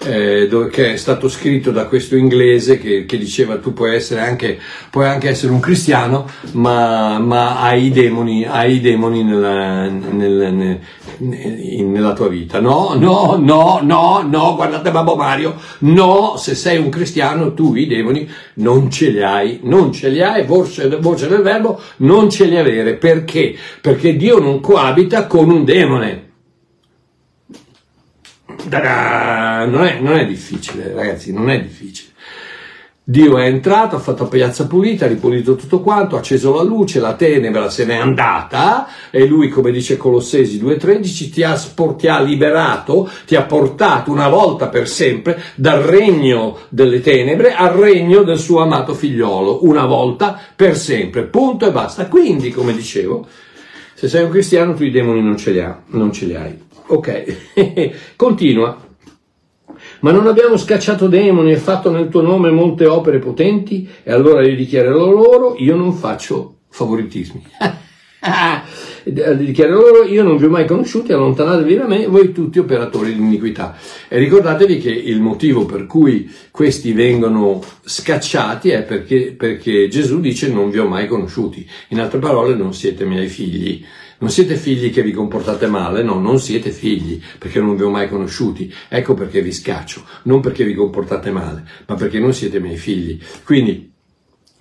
eh, 0.08 0.68
che 0.70 0.94
è 0.94 0.96
stato 0.96 1.28
scritto 1.28 1.70
da 1.70 1.86
questo 1.86 2.16
inglese 2.16 2.78
che, 2.78 3.04
che 3.04 3.18
diceva 3.18 3.58
tu 3.58 3.72
puoi 3.72 3.94
essere 3.94 4.20
anche, 4.20 4.58
puoi 4.90 5.06
anche 5.06 5.28
essere 5.28 5.52
un 5.52 5.60
cristiano, 5.60 6.26
ma, 6.52 7.18
ma 7.18 7.60
hai 7.60 7.86
i 7.86 7.90
demoni, 7.90 8.44
hai 8.44 8.76
i 8.76 8.80
demoni 8.80 9.22
nella, 9.22 9.86
nel, 9.88 10.80
nel, 11.18 11.84
nella 11.84 12.12
tua 12.14 12.28
vita. 12.28 12.60
No, 12.60 12.94
no, 12.98 13.36
no, 13.38 13.80
no, 13.82 14.26
no, 14.26 14.54
guardate 14.54 14.90
Babbo 14.90 15.16
Mario, 15.16 15.56
no, 15.80 16.36
se 16.38 16.54
sei 16.54 16.78
un 16.78 16.88
cristiano 16.88 17.52
tu 17.52 17.74
i 17.74 17.86
demoni 17.86 18.28
non 18.54 18.90
ce 18.90 19.10
li 19.10 19.22
hai, 19.22 19.60
non 19.62 19.92
ce 19.92 20.08
li 20.08 20.22
hai, 20.22 20.44
voce, 20.44 20.88
voce 21.00 21.28
del 21.28 21.42
verbo, 21.42 21.80
non 21.98 22.30
ce 22.30 22.46
li 22.46 22.56
avere. 22.56 22.94
Perché? 22.94 23.54
Perché 23.80 24.16
Dio 24.16 24.38
non 24.38 24.60
coabita 24.60 25.26
con 25.26 25.50
un 25.50 25.64
demone. 25.64 26.27
Non 28.66 29.84
è, 29.84 30.00
non 30.00 30.18
è 30.18 30.26
difficile, 30.26 30.92
ragazzi, 30.92 31.32
non 31.32 31.50
è 31.50 31.60
difficile. 31.60 32.08
Dio 33.10 33.38
è 33.38 33.46
entrato, 33.46 33.96
ha 33.96 34.00
fatto 34.00 34.28
piazza 34.28 34.66
pulita, 34.66 35.06
ha 35.06 35.08
ripulito 35.08 35.56
tutto 35.56 35.80
quanto, 35.80 36.14
ha 36.14 36.18
acceso 36.18 36.54
la 36.54 36.62
luce, 36.62 37.00
la 37.00 37.14
tenebra 37.14 37.70
se 37.70 37.86
n'è 37.86 37.94
andata 37.94 38.86
e 39.10 39.24
lui, 39.24 39.48
come 39.48 39.70
dice 39.70 39.96
Colossesi 39.96 40.62
2.13, 40.62 41.30
ti 41.32 41.42
ha, 41.42 41.58
ti 41.96 42.06
ha 42.06 42.20
liberato, 42.20 43.08
ti 43.24 43.34
ha 43.34 43.44
portato 43.44 44.10
una 44.10 44.28
volta 44.28 44.68
per 44.68 44.86
sempre 44.86 45.40
dal 45.54 45.80
regno 45.80 46.58
delle 46.68 47.00
tenebre 47.00 47.54
al 47.54 47.72
regno 47.72 48.24
del 48.24 48.38
suo 48.38 48.60
amato 48.60 48.92
figliolo, 48.92 49.64
una 49.64 49.86
volta 49.86 50.38
per 50.54 50.76
sempre, 50.76 51.22
punto 51.22 51.66
e 51.66 51.72
basta. 51.72 52.08
Quindi, 52.08 52.50
come 52.50 52.74
dicevo, 52.74 53.26
se 53.94 54.06
sei 54.06 54.24
un 54.24 54.30
cristiano 54.30 54.74
tu 54.74 54.82
i 54.82 54.90
demoni 54.90 55.22
non 55.22 55.38
ce 55.38 55.52
li, 55.52 55.60
ha, 55.60 55.80
non 55.86 56.12
ce 56.12 56.26
li 56.26 56.34
hai. 56.34 56.66
Ok, 56.88 57.36
continua. 58.16 58.86
Ma 60.00 60.10
non 60.10 60.26
abbiamo 60.26 60.56
scacciato 60.56 61.06
demoni 61.06 61.52
e 61.52 61.56
fatto 61.56 61.90
nel 61.90 62.08
tuo 62.08 62.22
nome 62.22 62.50
molte 62.50 62.86
opere 62.86 63.18
potenti? 63.18 63.88
E 64.02 64.10
allora 64.10 64.46
io 64.46 64.56
dichiarerò 64.56 65.10
loro, 65.10 65.54
io 65.58 65.76
non 65.76 65.92
faccio 65.92 66.60
favoritismi. 66.70 67.44
dichiarerò 69.04 69.80
loro, 69.80 70.04
io 70.04 70.22
non 70.22 70.38
vi 70.38 70.46
ho 70.46 70.50
mai 70.50 70.66
conosciuti, 70.66 71.12
allontanatevi 71.12 71.74
da 71.76 71.86
me, 71.86 72.06
voi 72.06 72.32
tutti 72.32 72.58
operatori 72.58 73.14
di 73.14 73.20
iniquità. 73.20 73.76
E 74.08 74.18
ricordatevi 74.18 74.78
che 74.78 74.90
il 74.90 75.20
motivo 75.20 75.66
per 75.66 75.86
cui 75.86 76.30
questi 76.50 76.92
vengono 76.92 77.62
scacciati 77.84 78.70
è 78.70 78.82
perché, 78.82 79.34
perché 79.36 79.88
Gesù 79.88 80.20
dice 80.20 80.50
non 80.50 80.70
vi 80.70 80.78
ho 80.78 80.88
mai 80.88 81.06
conosciuti. 81.06 81.68
In 81.88 82.00
altre 82.00 82.18
parole, 82.18 82.54
non 82.54 82.72
siete 82.72 83.04
miei 83.04 83.28
figli. 83.28 83.84
Non 84.20 84.30
siete 84.30 84.56
figli 84.56 84.92
che 84.92 85.02
vi 85.02 85.12
comportate 85.12 85.66
male, 85.68 86.02
no, 86.02 86.18
non 86.18 86.40
siete 86.40 86.70
figli 86.70 87.22
perché 87.38 87.60
non 87.60 87.76
vi 87.76 87.82
ho 87.82 87.90
mai 87.90 88.08
conosciuti. 88.08 88.72
Ecco 88.88 89.14
perché 89.14 89.40
vi 89.42 89.52
scaccio, 89.52 90.04
non 90.24 90.40
perché 90.40 90.64
vi 90.64 90.74
comportate 90.74 91.30
male, 91.30 91.64
ma 91.86 91.94
perché 91.94 92.18
non 92.18 92.32
siete 92.32 92.58
miei 92.58 92.76
figli. 92.76 93.18
Quindi, 93.44 93.87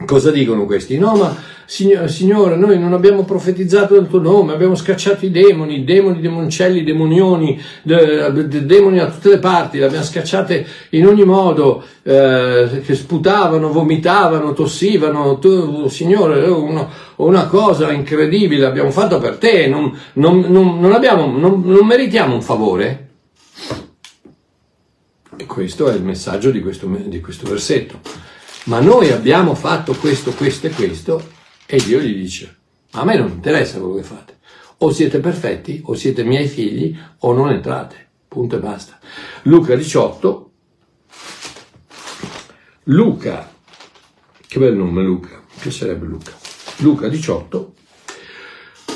cosa 0.06 0.32
dicono 0.32 0.66
questi? 0.66 0.98
No, 0.98 1.16
ma 1.16 1.36
Signore, 1.70 2.56
noi 2.56 2.80
non 2.80 2.94
abbiamo 2.94 3.26
profetizzato 3.26 3.96
nel 3.96 4.08
tuo 4.08 4.22
nome, 4.22 4.54
abbiamo 4.54 4.76
scacciato 4.76 5.26
i 5.26 5.32
demoni, 5.32 5.84
demoni, 5.84 6.22
demoncelli, 6.22 6.84
demonioni, 6.84 7.62
de, 7.82 8.32
de, 8.48 8.66
demoni 8.66 9.00
a 9.00 9.10
tutte 9.10 9.32
le 9.32 9.40
parti, 9.40 9.78
li 9.78 9.84
abbiamo 9.84 10.06
scacciate 10.06 10.66
in 10.92 11.06
ogni 11.06 11.26
modo, 11.26 11.84
eh, 12.04 12.82
che 12.86 12.96
sputavano, 12.96 13.70
vomitavano, 13.70 14.54
tossivano. 14.54 15.40
Tu, 15.40 15.90
Signore, 15.90 16.48
una, 16.48 16.88
una 17.18 17.48
cosa 17.48 17.92
incredibile 17.92 18.66
abbiamo 18.66 18.92
fatto 18.92 19.20
per 19.20 19.36
te, 19.36 19.68
non, 19.68 19.92
non, 20.14 20.40
non 20.40 20.94
abbiamo, 20.94 21.26
non 21.38 21.86
meritiamo 21.86 22.34
un 22.34 22.42
favore? 22.42 23.10
E 25.36 25.46
questo 25.46 25.90
è 25.90 25.94
il 25.94 26.04
messaggio 26.04 26.50
di 26.50 26.62
questo, 26.62 26.88
di 26.88 27.20
questo 27.20 27.50
versetto. 27.50 28.00
Ma 28.68 28.82
noi 28.82 29.12
abbiamo 29.12 29.56
fatto 29.56 29.94
questo, 29.94 30.32
questo 30.32 30.68
e 30.68 30.72
questo 30.72 31.26
e 31.66 31.78
Dio 31.78 32.00
gli 32.00 32.14
dice, 32.14 32.58
a 32.92 33.06
me 33.06 33.18
non 33.18 33.30
interessa 33.30 33.80
quello 33.80 33.96
che 33.96 34.04
fate. 34.04 34.40
O 34.80 34.92
siete 34.92 35.20
perfetti, 35.20 35.82
o 35.86 35.96
siete 35.96 36.26
miei 36.26 36.48
figli, 36.48 36.98
o 37.20 37.32
non 37.32 37.50
entrate. 37.50 38.10
Punto 38.28 38.58
e 38.58 38.60
basta. 38.60 39.00
Luca 39.44 39.74
18. 39.74 40.52
Luca, 42.84 43.54
che 44.46 44.60
bel 44.60 44.76
nome 44.76 45.02
Luca, 45.02 45.36
mi 45.38 45.60
piacerebbe 45.62 46.06
Luca. 46.06 46.34
Luca 46.78 47.08
18, 47.08 47.74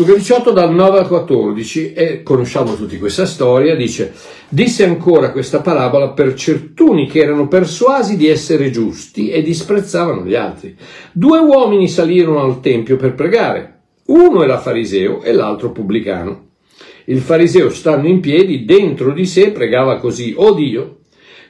Luca 0.02 0.16
18 0.16 0.52
dal 0.52 0.74
9 0.74 0.98
al 0.98 1.08
14 1.08 1.94
e 1.94 2.24
conosciamo 2.24 2.74
tutti 2.74 2.98
questa 2.98 3.28
storia, 3.28 3.76
dice, 3.76 4.12
disse 4.50 4.84
ancora 4.84 5.32
questa 5.32 5.62
parabola 5.62 6.10
per 6.10 6.34
certuni 6.34 7.06
che 7.06 7.20
erano 7.20 7.48
persuasi 7.48 8.18
di 8.18 8.28
essere 8.28 8.72
giusti 8.72 9.30
e 9.30 9.44
disprezzavano 9.44 10.26
gli 10.26 10.34
altri. 10.34 10.76
Due 11.12 11.38
uomini 11.38 11.88
salirono 11.88 12.42
al 12.42 12.62
Tempio 12.62 12.98
per 12.98 13.14
pregare, 13.14 13.82
uno 14.06 14.42
era 14.42 14.58
fariseo 14.58 15.22
e 15.22 15.34
l'altro 15.34 15.72
pubblicano. 15.72 16.48
Il 17.06 17.20
fariseo, 17.20 17.70
stando 17.70 18.08
in 18.08 18.22
piedi, 18.22 18.66
dentro 18.66 19.14
di 19.14 19.28
sé 19.28 19.52
pregava 19.52 20.00
così, 20.00 20.34
O 20.36 20.56
Dio, 20.56 21.01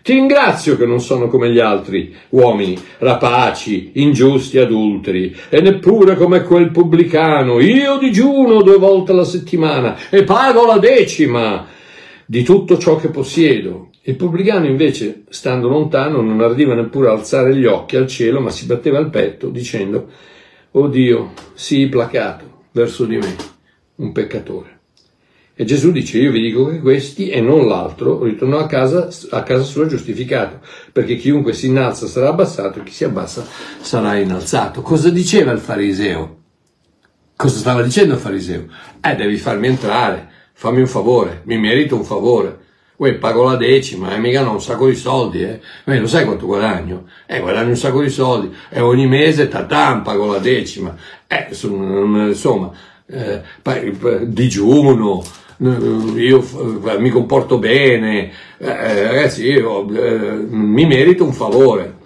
ti 0.02 0.14
ringrazio 0.14 0.78
che 0.78 0.86
non 0.86 1.00
sono 1.00 1.28
come 1.28 1.52
gli 1.52 1.60
altri 1.60 2.16
uomini, 2.30 2.78
rapaci, 3.00 3.92
ingiusti, 3.96 4.58
adulteri, 4.58 5.36
e 5.50 5.62
neppure 5.62 6.16
come 6.16 6.42
quel 6.42 6.72
pubblicano. 6.72 7.60
Io 7.60 7.98
digiuno 7.98 8.62
due 8.62 8.78
volte 8.78 9.12
alla 9.12 9.26
settimana 9.26 10.10
e 10.10 10.24
pago 10.24 10.66
la 10.66 10.80
decima 10.80 11.66
di 12.26 12.44
tutto 12.44 12.78
ciò 12.78 12.96
che 12.96 13.10
possiedo. 13.10 13.90
Il 14.04 14.16
pubblicano 14.16 14.66
invece, 14.66 15.26
stando 15.30 15.68
lontano, 15.68 16.22
non 16.22 16.42
ardiva 16.42 16.74
neppure 16.74 17.10
a 17.10 17.12
alzare 17.12 17.56
gli 17.56 17.66
occhi 17.66 17.98
al 17.98 18.08
cielo, 18.08 18.40
ma 18.40 18.50
si 18.50 18.66
batteva 18.66 18.98
il 18.98 19.10
petto 19.12 19.50
dicendo, 19.50 20.08
Oh 20.72 20.88
Dio, 20.88 21.34
sii 21.54 21.90
placato 21.90 22.64
verso 22.72 23.06
di 23.06 23.18
me, 23.18 23.36
un 23.98 24.12
peccatore. 24.12 24.81
E 25.62 25.64
Gesù 25.64 25.92
dice, 25.92 26.18
io 26.18 26.32
vi 26.32 26.42
dico 26.42 26.66
che 26.66 26.80
questi 26.80 27.30
e 27.30 27.40
non 27.40 27.68
l'altro 27.68 28.24
ritornò 28.24 28.58
a 28.58 28.66
casa, 28.66 29.10
a 29.30 29.44
casa 29.44 29.62
sua 29.62 29.86
giustificato, 29.86 30.60
perché 30.92 31.18
chiunque 31.18 31.54
si 31.54 31.68
innalza 31.68 32.08
sarà 32.08 32.30
abbassato 32.30 32.80
e 32.80 32.84
chi 32.84 32.92
si 32.92 33.04
abbassa 33.04 33.46
sarà 33.80 34.18
innalzato. 34.18 34.82
Cosa 34.82 35.12
diceva 35.12 35.52
il 35.52 35.60
fariseo? 35.60 36.38
Cosa 37.36 37.60
stava 37.60 37.84
dicendo 37.84 38.16
il 38.16 38.20
fariseo? 38.20 38.66
Eh, 39.02 39.14
devi 39.14 39.38
farmi 39.38 39.68
entrare, 39.68 40.30
fammi 40.54 40.80
un 40.80 40.88
favore, 40.88 41.44
mi 41.46 41.60
merito 41.60 41.96
un 41.96 42.06
favore. 42.06 42.58
Uè, 42.96 43.14
pago 43.20 43.44
la 43.44 43.56
decima, 43.56 44.16
eh, 44.16 44.18
mica 44.18 44.42
non 44.42 44.54
un 44.54 44.62
sacco 44.62 44.88
di 44.88 44.96
soldi, 44.96 45.44
eh. 45.44 45.60
Beh, 45.84 46.00
lo 46.00 46.08
sai 46.08 46.26
quanto 46.26 46.48
guadagno? 46.48 47.06
Eh, 47.28 47.40
guadagno 47.40 47.70
un 47.70 47.78
sacco 47.78 48.02
di 48.02 48.10
soldi, 48.10 48.52
e 48.68 48.80
ogni 48.80 49.06
mese, 49.06 49.48
tatam, 49.48 50.02
pago 50.02 50.26
la 50.26 50.40
decima. 50.40 50.96
Eh, 51.28 51.50
insomma, 51.50 52.72
eh, 53.06 53.44
digiuno, 54.26 55.24
io 55.62 56.40
eh, 56.40 56.98
mi 56.98 57.10
comporto 57.10 57.60
bene, 57.60 58.32
eh, 58.58 59.04
ragazzi, 59.08 59.46
io 59.46 59.88
eh, 59.94 60.36
mi 60.50 60.86
merito 60.86 61.24
un 61.24 61.34
favore. 61.34 62.00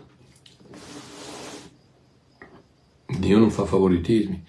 Dio 3.17 3.37
non 3.37 3.51
fa 3.51 3.63
favoritismi. 3.63 4.43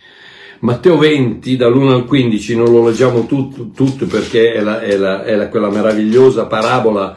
Matteo 0.61 0.97
20, 0.97 1.57
dall'1 1.57 1.91
al 1.91 2.05
15, 2.07 2.57
non 2.57 2.73
lo 2.73 2.89
leggiamo 2.89 3.27
tutto, 3.27 3.71
tutto 3.71 4.07
perché 4.07 4.55
è, 4.55 4.61
la, 4.61 4.81
è, 4.81 4.97
la, 4.97 5.23
è 5.23 5.37
la, 5.37 5.49
quella 5.49 5.71
meravigliosa 5.71 6.47
parabola 6.47 7.17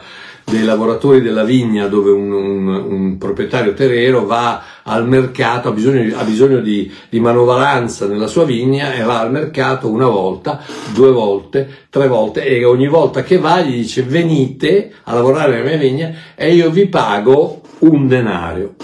dei 0.50 0.64
lavoratori 0.64 1.22
della 1.22 1.44
vigna 1.44 1.86
dove 1.86 2.10
un, 2.10 2.32
un, 2.32 2.66
un 2.66 3.18
proprietario 3.18 3.72
terriero 3.72 4.26
va 4.26 4.62
al 4.82 5.06
mercato, 5.06 5.68
ha 5.68 5.72
bisogno, 5.72 6.16
ha 6.18 6.24
bisogno 6.24 6.58
di, 6.58 6.92
di, 7.08 7.20
manovalanza 7.20 8.06
nella 8.06 8.26
sua 8.26 8.44
vigna 8.44 8.92
e 8.92 9.02
va 9.02 9.20
al 9.20 9.30
mercato 9.30 9.88
una 9.88 10.08
volta, 10.08 10.60
due 10.92 11.12
volte, 11.12 11.86
tre 11.88 12.08
volte 12.08 12.44
e 12.44 12.64
ogni 12.64 12.88
volta 12.88 13.22
che 13.22 13.38
va 13.38 13.60
gli 13.60 13.76
dice 13.76 14.02
venite 14.02 14.92
a 15.04 15.14
lavorare 15.14 15.52
nella 15.52 15.68
mia 15.68 15.78
vigna 15.78 16.12
e 16.34 16.52
io 16.52 16.70
vi 16.70 16.86
pago 16.86 17.60
un 17.80 18.08
denario. 18.08 18.74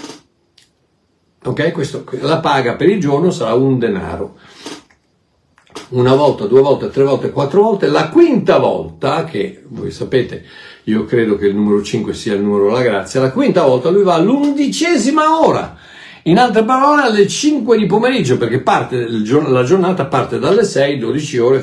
Ok? 1.43 1.71
Questo, 1.71 2.05
la 2.21 2.39
paga 2.39 2.75
per 2.75 2.89
il 2.89 2.99
giorno 2.99 3.29
sarà 3.29 3.53
un 3.53 3.77
denaro 3.77 4.35
una 5.89 6.15
volta, 6.15 6.45
due 6.45 6.61
volte, 6.61 6.89
tre 6.89 7.03
volte, 7.03 7.31
quattro 7.31 7.61
volte, 7.61 7.87
la 7.87 8.09
quinta 8.09 8.57
volta, 8.57 9.23
che 9.23 9.63
voi 9.67 9.91
sapete, 9.91 10.43
io 10.87 11.03
credo 11.03 11.35
che 11.37 11.47
il 11.47 11.55
numero 11.55 11.81
5 11.81 12.13
sia 12.13 12.33
il 12.33 12.41
numero 12.41 12.67
della 12.67 12.81
grazia, 12.81 13.19
la 13.19 13.31
quinta 13.31 13.63
volta 13.63 13.89
lui 13.89 14.03
va 14.03 14.13
all'undicesima 14.13 15.45
ora. 15.45 15.75
In 16.23 16.37
altre 16.37 16.63
parole, 16.63 17.03
alle 17.03 17.27
5 17.27 17.77
di 17.77 17.85
pomeriggio, 17.85 18.37
perché 18.37 18.59
parte, 18.59 19.05
la 19.07 19.63
giornata 19.63 20.05
parte 20.05 20.39
dalle 20.39 20.63
6, 20.63 20.97
12 20.97 21.37
ore 21.39 21.59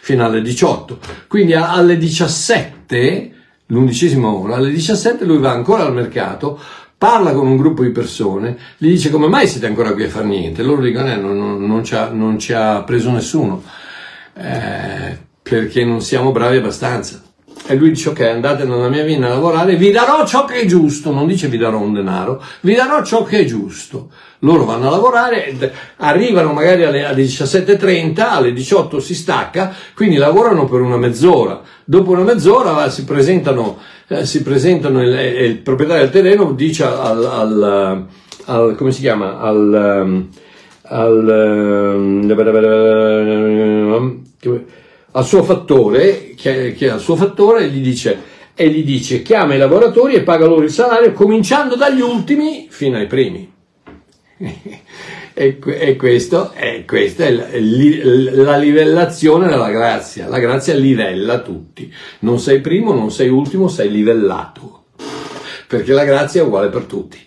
fino, 0.00 0.24
alle 0.24 0.42
18. 0.42 0.98
Quindi 1.26 1.54
alle 1.54 1.96
17, 1.98 3.32
l'undicesima 3.66 4.28
ora, 4.28 4.56
alle 4.56 4.70
17 4.70 5.24
lui 5.24 5.38
va 5.38 5.50
ancora 5.50 5.84
al 5.84 5.94
mercato, 5.94 6.58
parla 6.96 7.32
con 7.32 7.46
un 7.46 7.56
gruppo 7.58 7.82
di 7.82 7.90
persone, 7.90 8.56
gli 8.78 8.88
dice 8.88 9.10
come 9.10 9.26
mai 9.26 9.46
siete 9.46 9.66
ancora 9.66 9.92
qui 9.92 10.04
a 10.04 10.08
fare 10.08 10.26
niente? 10.26 10.62
Loro 10.62 10.80
dicono 10.80 11.10
eh, 11.10 11.16
non, 11.16 11.36
non, 11.36 11.66
non, 11.66 11.84
ci 11.84 11.94
ha, 11.94 12.08
non, 12.08 12.38
ci 12.38 12.54
ha, 12.54 12.82
preso 12.82 13.10
nessuno, 13.10 13.62
eh, 14.34 15.18
perché 15.42 15.84
non 15.84 16.00
siamo 16.00 16.32
bravi 16.32 16.56
abbastanza. 16.58 17.22
E 17.66 17.74
lui 17.76 17.90
dice 17.90 18.10
ok 18.10 18.20
andate 18.20 18.64
nella 18.64 18.88
mia 18.88 19.04
vina 19.04 19.26
a 19.26 19.30
lavorare, 19.30 19.76
vi 19.76 19.90
darò 19.90 20.26
ciò 20.26 20.44
che 20.44 20.60
è 20.60 20.66
giusto, 20.66 21.12
non 21.12 21.26
dice 21.26 21.48
vi 21.48 21.56
darò 21.56 21.78
un 21.78 21.94
denaro, 21.94 22.42
vi 22.60 22.74
darò 22.74 23.02
ciò 23.02 23.24
che 23.24 23.40
è 23.40 23.44
giusto. 23.44 24.10
Loro 24.40 24.64
vanno 24.66 24.88
a 24.88 24.90
lavorare, 24.90 25.72
arrivano 25.96 26.52
magari 26.52 26.84
alle, 26.84 27.06
alle 27.06 27.22
17.30, 27.22 28.20
alle 28.20 28.52
18 28.52 29.00
si 29.00 29.14
stacca, 29.14 29.74
quindi 29.94 30.16
lavorano 30.16 30.66
per 30.66 30.82
una 30.82 30.98
mezz'ora. 30.98 31.62
Dopo 31.84 32.10
una 32.10 32.22
mezz'ora 32.22 32.90
si 32.90 33.04
presentano 33.04 33.78
eh, 34.06 34.26
si 34.26 34.42
presentano 34.42 35.02
il, 35.02 35.14
il, 35.14 35.58
proprietario 35.58 36.02
del 36.02 36.12
terreno 36.12 36.52
dice 36.52 36.84
al, 36.84 37.24
al, 37.24 38.06
al 38.44 38.74
come 38.76 38.92
si 38.92 39.00
chiama 39.00 39.40
al, 39.40 40.02
um, 40.04 40.28
al, 40.82 41.94
um, 41.96 42.26
al 45.16 45.24
suo 45.24 45.42
fattore 45.42 46.34
che, 46.36 46.72
che 46.72 46.90
al 46.90 47.00
suo 47.00 47.16
fattore 47.16 47.68
gli 47.68 47.80
dice 47.80 48.32
e 48.54 48.68
gli 48.68 48.84
dice 48.84 49.22
chiama 49.22 49.54
i 49.54 49.58
lavoratori 49.58 50.14
e 50.14 50.22
paga 50.22 50.46
loro 50.46 50.62
il 50.62 50.70
salario 50.70 51.12
cominciando 51.12 51.76
dagli 51.76 52.00
ultimi 52.00 52.68
fino 52.70 52.96
ai 52.96 53.06
primi 53.06 53.52
e, 55.34 55.58
e 55.62 55.96
questo, 55.96 56.52
e 56.52 56.84
questa 56.84 57.26
è 57.26 57.30
la, 57.30 57.46
la 58.42 58.56
livellazione 58.56 59.48
della 59.48 59.70
grazia. 59.70 60.28
La 60.28 60.38
grazia 60.38 60.74
livella 60.74 61.40
tutti. 61.40 61.92
Non 62.20 62.38
sei 62.38 62.60
primo, 62.60 62.92
non 62.92 63.10
sei 63.10 63.28
ultimo, 63.28 63.68
sei 63.68 63.90
livellato. 63.90 64.86
Perché 65.66 65.92
la 65.92 66.04
grazia 66.04 66.42
è 66.42 66.44
uguale 66.44 66.68
per 66.68 66.84
tutti. 66.84 67.18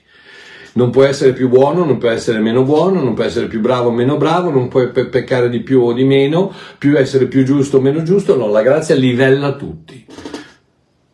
Non 0.78 0.92
puoi 0.92 1.08
essere 1.08 1.34
più 1.34 1.50
buono, 1.50 1.84
non 1.84 1.98
puoi 1.98 2.14
essere 2.14 2.38
meno 2.38 2.62
buono, 2.62 3.02
non 3.02 3.16
puoi 3.16 3.26
essere 3.26 3.48
più 3.48 3.60
bravo 3.62 3.90
o 3.90 3.92
meno 3.92 4.16
bravo, 4.18 4.52
non 4.52 4.68
puoi 4.68 4.92
pe- 4.92 5.08
peccare 5.08 5.50
di 5.50 5.62
più 5.62 5.82
o 5.82 5.92
di 5.92 6.04
meno, 6.04 6.54
più 6.78 6.96
essere 6.96 7.26
più 7.26 7.44
giusto 7.44 7.78
o 7.78 7.82
meno 7.82 8.04
giusto. 8.04 8.38
No, 8.38 8.48
la 8.48 8.62
grazia 8.62 8.94
livella 8.94 9.54
tutti. 9.54 10.06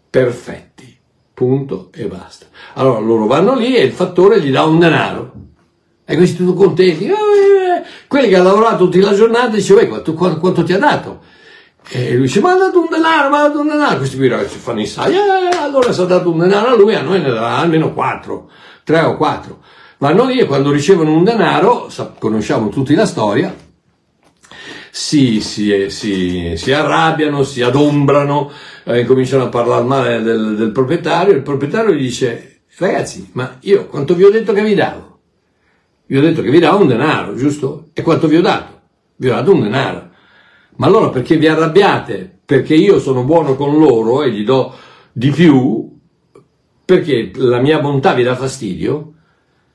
Perfetti. 0.09 0.97
Punto 1.33 1.91
e 1.95 2.07
basta. 2.07 2.47
Allora 2.73 2.99
loro 2.99 3.25
vanno 3.25 3.55
lì 3.55 3.77
e 3.77 3.83
il 3.83 3.93
fattore 3.93 4.41
gli 4.41 4.51
dà 4.51 4.65
un 4.65 4.79
denaro 4.79 5.31
e 6.03 6.17
questi 6.17 6.35
tutti 6.35 6.57
contenti. 6.57 7.05
Eh, 7.05 7.15
quelli 8.09 8.27
che 8.27 8.35
hanno 8.35 8.49
lavorato 8.49 8.89
tutta 8.89 9.11
la 9.11 9.15
giornata 9.15 9.47
dice, 9.47 9.87
quanto, 9.87 10.13
quanto, 10.13 10.39
quanto, 10.39 10.63
ti 10.63 10.73
ha 10.73 10.77
dato? 10.77 11.21
E 11.87 12.15
lui 12.15 12.23
dice, 12.23 12.41
ma 12.41 12.51
ha 12.51 12.57
dato 12.57 12.81
un 12.81 12.87
denaro, 12.89 13.29
ma 13.29 13.39
ha 13.39 13.47
dato 13.47 13.61
un 13.61 13.67
denaro. 13.67 13.97
Questi 13.99 14.17
qui 14.17 14.27
ragazzi 14.27 14.57
fanno 14.57 14.81
i 14.81 14.85
sai, 14.85 15.13
eh, 15.13 15.55
allora 15.57 15.93
se 15.93 16.01
ha 16.01 16.05
dato 16.05 16.29
un 16.29 16.39
denaro 16.39 16.67
a 16.67 16.75
lui, 16.75 16.95
a 16.95 17.01
noi 17.01 17.21
ne 17.21 17.29
darà 17.29 17.57
almeno 17.59 17.93
quattro, 17.93 18.49
tre 18.83 19.01
o 19.01 19.15
quattro. 19.15 19.61
Vanno 19.97 20.25
lì 20.25 20.39
e 20.39 20.45
quando 20.45 20.71
ricevono 20.71 21.13
un 21.13 21.23
denaro, 21.23 21.89
conosciamo 22.19 22.69
tutti 22.69 22.93
la 22.93 23.05
storia, 23.05 23.55
si, 24.95 25.41
si, 25.41 25.89
si, 25.89 26.53
si 26.55 26.71
arrabbiano, 26.71 27.43
si 27.43 27.61
adombrano, 27.61 28.51
eh, 28.83 29.05
cominciano 29.05 29.45
a 29.45 29.49
parlare 29.49 29.83
male 29.83 30.21
del, 30.21 30.55
del 30.55 30.71
proprietario, 30.71 31.33
il 31.33 31.41
proprietario 31.41 31.93
gli 31.93 32.01
dice, 32.01 32.61
ragazzi, 32.77 33.29
ma 33.33 33.57
io 33.61 33.87
quanto 33.87 34.13
vi 34.13 34.23
ho 34.23 34.29
detto 34.29 34.53
che 34.53 34.63
vi 34.63 34.75
davo? 34.75 35.19
Vi 36.05 36.17
ho 36.17 36.21
detto 36.21 36.43
che 36.43 36.51
vi 36.51 36.59
dà 36.59 36.73
un 36.73 36.87
denaro, 36.87 37.33
giusto? 37.33 37.85
E 37.93 38.03
quanto 38.03 38.27
vi 38.27 38.35
ho 38.35 38.41
dato? 38.41 38.81
Vi 39.15 39.29
ho 39.29 39.33
dato 39.33 39.51
un 39.51 39.61
denaro. 39.61 40.09
Ma 40.75 40.85
allora 40.85 41.09
perché 41.09 41.37
vi 41.37 41.47
arrabbiate? 41.47 42.39
Perché 42.45 42.75
io 42.75 42.99
sono 42.99 43.23
buono 43.23 43.55
con 43.55 43.77
loro 43.79 44.21
e 44.21 44.31
gli 44.31 44.43
do 44.43 44.75
di 45.11 45.31
più? 45.31 45.82
Perché 46.85 47.31
la 47.35 47.59
mia 47.59 47.79
bontà 47.79 48.13
vi 48.13 48.23
dà 48.23 48.35
fastidio? 48.35 49.13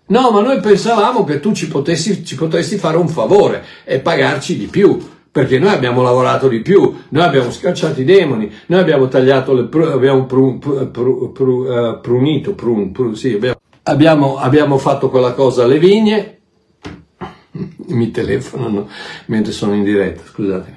No, 0.06 0.30
ma 0.30 0.40
noi 0.40 0.60
pensavamo 0.60 1.24
che 1.24 1.40
tu 1.40 1.52
ci 1.52 1.68
potessi, 1.68 2.24
ci 2.24 2.34
potessi 2.34 2.78
fare 2.78 2.96
un 2.96 3.08
favore 3.08 3.64
e 3.84 4.00
pagarci 4.00 4.56
di 4.56 4.66
più 4.66 4.98
perché 5.30 5.58
noi 5.58 5.72
abbiamo 5.72 6.02
lavorato 6.02 6.48
di 6.48 6.60
più, 6.60 6.94
noi 7.10 7.22
abbiamo 7.22 7.50
scacciato 7.50 8.00
i 8.00 8.04
demoni, 8.04 8.50
noi 8.66 8.80
abbiamo 8.80 9.06
tagliato 9.06 9.52
le 9.52 9.64
pru, 9.64 9.84
abbiamo 9.84 10.24
pru, 10.24 10.58
pru, 10.58 11.66
uh, 11.66 12.00
prunito, 12.00 12.54
prun, 12.54 12.92
sì, 13.14 13.34
abbiamo 13.34 13.58
abbiamo, 13.88 14.36
abbiamo 14.36 14.78
fatto 14.78 15.10
quella 15.10 15.32
cosa 15.32 15.64
alle 15.64 15.78
vigne, 15.78 16.38
mi 17.88 18.10
telefonano 18.10 18.88
mentre 19.26 19.52
sono 19.52 19.74
in 19.74 19.82
diretta, 19.82 20.22
scusatemi. 20.26 20.76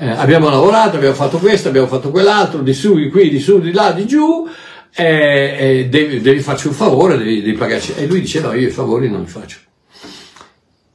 Eh, 0.00 0.10
abbiamo 0.10 0.48
lavorato, 0.48 0.96
abbiamo 0.96 1.14
fatto 1.14 1.38
questo, 1.38 1.68
abbiamo 1.68 1.88
fatto 1.88 2.10
quell'altro, 2.10 2.60
di 2.60 2.72
su, 2.72 2.94
di 2.94 3.10
qui, 3.10 3.30
di 3.30 3.40
su, 3.40 3.60
di 3.60 3.72
là, 3.72 3.92
di 3.92 4.06
giù, 4.06 4.46
e, 4.94 5.56
e 5.58 5.88
devi, 5.88 6.20
devi, 6.20 6.40
farci 6.40 6.66
un 6.66 6.72
favore, 6.72 7.16
devi, 7.16 7.42
devi 7.42 7.56
pagarci. 7.56 7.94
E 7.96 8.06
lui 8.06 8.20
dice 8.20 8.40
no, 8.40 8.52
io 8.52 8.68
i 8.68 8.72
favori 8.72 9.08
non 9.10 9.20
li 9.20 9.26
faccio. 9.26 9.58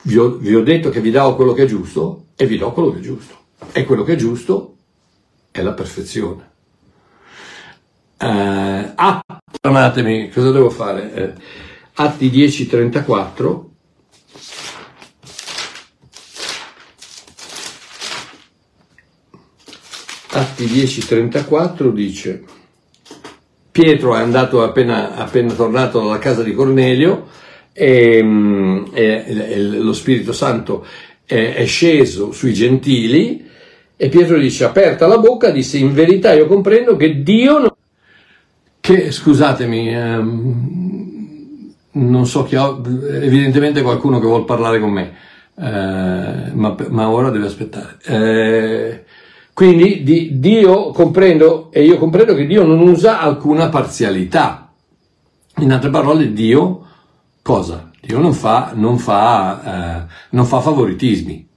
vi 0.04 0.18
ho, 0.18 0.36
vi 0.38 0.56
ho 0.56 0.64
detto 0.64 0.90
che 0.90 1.02
vi 1.02 1.12
do 1.12 1.36
quello 1.36 1.54
che 1.54 1.64
è 1.64 1.66
giusto 1.66 2.28
e 2.36 2.46
vi 2.46 2.58
do 2.58 2.72
quello 2.72 2.92
che 2.92 3.00
è 3.00 3.02
giusto. 3.02 3.42
E 3.72 3.86
quello 3.86 4.04
che 4.04 4.14
è 4.14 4.16
giusto 4.16 4.78
è 5.52 5.62
la 5.62 5.74
perfezione. 5.74 6.52
Uh, 8.20 8.92
ah, 8.96 9.22
perdonatemi, 9.62 10.30
cosa 10.30 10.52
devo 10.52 10.70
fare? 10.70 11.14
Eh, 11.14 11.34
Atti 11.96 12.30
10:34 12.30 13.72
Atti 20.36 20.66
10:34 20.66 21.92
dice 21.92 22.44
Pietro 23.74 24.16
è 24.16 24.20
andato 24.20 24.62
appena, 24.62 25.16
appena 25.16 25.52
tornato 25.52 26.00
dalla 26.00 26.20
casa 26.20 26.44
di 26.44 26.54
Cornelio 26.54 27.26
e, 27.74 28.22
mm, 28.22 28.86
e, 28.94 29.24
e 29.26 29.58
lo 29.58 29.94
Spirito 29.94 30.32
Santo 30.32 30.86
è, 31.26 31.56
è, 31.56 31.66
sceso 31.66 32.32
sui 32.32 32.54
gentili 32.54 33.50
e 33.98 34.10
Pietro 34.10 34.38
dice 34.38 34.66
aperta 34.66 35.08
la 35.08 35.18
bocca 35.18 35.50
disse 35.50 35.80
in 35.80 35.92
verità 35.92 36.34
io 36.34 36.46
comprendo 36.46 36.96
che 36.96 37.24
Dio 37.24 37.58
non... 37.58 37.74
che 38.80 39.10
scusatemi 39.10 39.96
ehm, 39.96 41.74
non 41.94 42.28
so 42.28 42.44
chi 42.44 42.56
ho 42.56 42.80
evidentemente 42.86 43.82
qualcuno 43.82 44.20
che 44.20 44.28
vuole 44.28 44.46
parlare 44.46 44.80
con 44.80 44.92
me 44.92 45.14
eh, 45.56 46.52
ma, 46.54 46.76
ma, 46.90 47.10
ora 47.10 47.30
deve 47.30 47.46
aspettare. 47.46 47.98
Eh, 48.06 49.03
quindi 49.54 50.04
di, 50.04 50.40
Dio 50.40 50.90
comprendo, 50.90 51.72
e 51.72 51.84
io 51.84 51.98
comprendo 51.98 52.34
che 52.34 52.48
Dio 52.48 52.66
non 52.66 52.80
usa 52.80 53.20
alcuna 53.20 53.70
parzialità. 53.70 54.74
In 55.58 55.72
altre 55.72 55.92
parole, 55.92 56.34
Dio 56.34 56.88
cosa? 57.44 57.92
Dio 58.02 58.20
non 58.20 58.34
fa, 58.34 58.72
non 58.74 58.98
fa, 58.98 60.02
eh, 60.02 60.14
non 60.32 60.46
fa 60.46 60.60
favoritismi. 60.60 61.48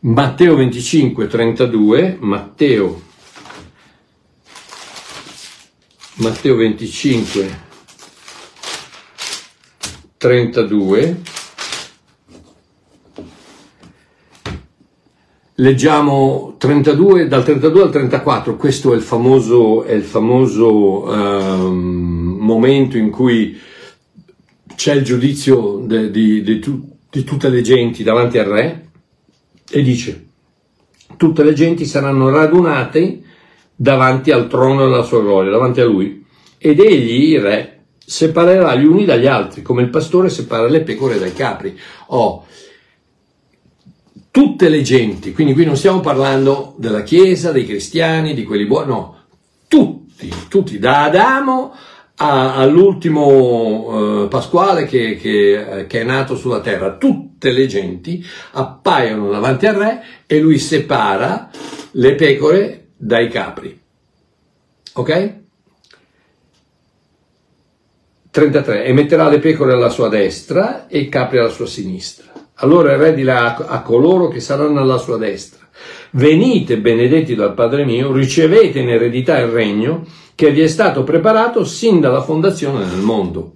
Matteo 0.00 0.54
25, 0.56 1.26
32, 1.26 2.16
Matteo, 2.20 3.02
Matteo 6.14 6.56
25, 6.56 7.60
32, 10.16 11.22
Leggiamo 15.58 16.56
32, 16.58 17.28
dal 17.28 17.42
32 17.42 17.82
al 17.82 17.90
34, 17.90 18.56
questo 18.56 18.92
è 18.92 18.96
il 18.96 19.00
famoso, 19.00 19.84
è 19.84 19.92
il 19.92 20.02
famoso 20.02 21.04
um, 21.04 22.36
momento 22.38 22.98
in 22.98 23.10
cui 23.10 23.58
c'è 24.74 24.94
il 24.94 25.02
giudizio 25.02 25.78
de, 25.82 26.10
di, 26.10 26.42
di, 26.42 26.60
di 27.10 27.24
tutte 27.24 27.48
le 27.48 27.62
genti 27.62 28.02
davanti 28.02 28.36
al 28.36 28.44
re 28.44 28.88
e 29.70 29.82
dice 29.82 30.26
tutte 31.16 31.42
le 31.42 31.54
genti 31.54 31.86
saranno 31.86 32.28
radunate 32.28 33.22
davanti 33.74 34.32
al 34.32 34.48
trono 34.48 34.84
della 34.84 35.04
sua 35.04 35.22
gloria, 35.22 35.50
davanti 35.50 35.80
a 35.80 35.86
lui. 35.86 36.22
Ed 36.58 36.80
egli, 36.80 37.32
il 37.32 37.40
re, 37.40 37.84
separerà 37.96 38.74
gli 38.74 38.84
uni 38.84 39.06
dagli 39.06 39.26
altri, 39.26 39.62
come 39.62 39.80
il 39.80 39.88
pastore 39.88 40.28
separa 40.28 40.68
le 40.68 40.82
pecore 40.82 41.18
dai 41.18 41.32
capri. 41.32 41.78
Oh, 42.08 42.44
tutte 44.36 44.68
le 44.68 44.82
genti, 44.82 45.32
quindi 45.32 45.54
qui 45.54 45.64
non 45.64 45.78
stiamo 45.78 46.00
parlando 46.00 46.74
della 46.76 47.02
Chiesa, 47.02 47.52
dei 47.52 47.64
cristiani, 47.64 48.34
di 48.34 48.44
quelli 48.44 48.66
buoni, 48.66 48.88
no, 48.88 49.20
tutti, 49.66 50.30
tutti, 50.50 50.78
da 50.78 51.04
Adamo 51.04 51.74
a, 52.16 52.54
all'ultimo 52.54 54.24
eh, 54.24 54.28
Pasquale 54.28 54.84
che, 54.84 55.16
che, 55.16 55.78
eh, 55.78 55.86
che, 55.86 56.02
è 56.02 56.04
nato 56.04 56.36
sulla 56.36 56.60
terra, 56.60 56.98
tutte 56.98 57.50
le 57.50 57.66
genti 57.66 58.22
appaiono 58.50 59.30
davanti 59.30 59.64
al 59.64 59.74
re 59.74 60.04
e 60.26 60.38
lui 60.38 60.58
separa 60.58 61.48
le 61.92 62.14
pecore 62.14 62.88
dai 62.94 63.30
capri. 63.30 63.80
Ok? 64.92 65.34
33. 68.32 68.84
E 68.84 68.92
metterà 68.92 69.30
le 69.30 69.38
pecore 69.38 69.72
alla 69.72 69.88
sua 69.88 70.10
destra 70.10 70.88
e 70.88 70.98
i 70.98 71.08
capri 71.08 71.38
alla 71.38 71.48
sua 71.48 71.66
sinistra. 71.66 72.35
Allora 72.56 72.92
il 72.92 72.98
re 72.98 73.14
dirà 73.14 73.56
a 73.56 73.82
coloro 73.82 74.28
che 74.28 74.40
saranno 74.40 74.80
alla 74.80 74.96
sua 74.96 75.18
destra, 75.18 75.66
venite 76.12 76.78
benedetti 76.78 77.34
dal 77.34 77.54
Padre 77.54 77.84
mio, 77.84 78.12
ricevete 78.12 78.78
in 78.78 78.88
eredità 78.88 79.38
il 79.38 79.48
regno 79.48 80.06
che 80.34 80.50
vi 80.50 80.62
è 80.62 80.66
stato 80.66 81.04
preparato 81.04 81.64
sin 81.64 82.00
dalla 82.00 82.22
fondazione 82.22 82.86
del 82.88 83.00
mondo. 83.00 83.52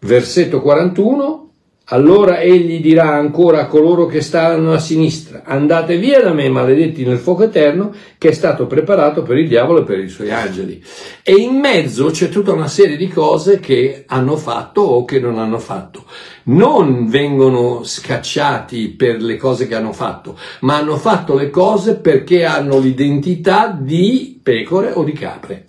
Versetto 0.00 0.60
41, 0.60 1.47
allora 1.90 2.40
egli 2.40 2.82
dirà 2.82 3.14
ancora 3.14 3.60
a 3.60 3.66
coloro 3.66 4.04
che 4.04 4.20
stanno 4.20 4.72
a 4.74 4.78
sinistra, 4.78 5.42
andate 5.44 5.96
via 5.96 6.20
da 6.20 6.34
me, 6.34 6.48
maledetti 6.50 7.02
nel 7.02 7.16
fuoco 7.16 7.44
eterno, 7.44 7.94
che 8.18 8.28
è 8.28 8.32
stato 8.32 8.66
preparato 8.66 9.22
per 9.22 9.38
il 9.38 9.48
diavolo 9.48 9.80
e 9.80 9.84
per 9.84 9.98
i 9.98 10.08
suoi 10.08 10.30
angeli. 10.30 10.82
E 11.22 11.32
in 11.32 11.54
mezzo 11.54 12.10
c'è 12.10 12.28
tutta 12.28 12.52
una 12.52 12.68
serie 12.68 12.98
di 12.98 13.08
cose 13.08 13.58
che 13.58 14.04
hanno 14.06 14.36
fatto 14.36 14.82
o 14.82 15.04
che 15.06 15.18
non 15.18 15.38
hanno 15.38 15.58
fatto. 15.58 16.04
Non 16.44 17.08
vengono 17.08 17.82
scacciati 17.84 18.88
per 18.88 19.22
le 19.22 19.36
cose 19.36 19.66
che 19.66 19.74
hanno 19.74 19.92
fatto, 19.92 20.38
ma 20.60 20.76
hanno 20.76 20.96
fatto 20.96 21.34
le 21.34 21.48
cose 21.48 21.96
perché 21.96 22.44
hanno 22.44 22.78
l'identità 22.78 23.74
di 23.78 24.38
pecore 24.42 24.92
o 24.92 25.04
di 25.04 25.12
capre. 25.12 25.64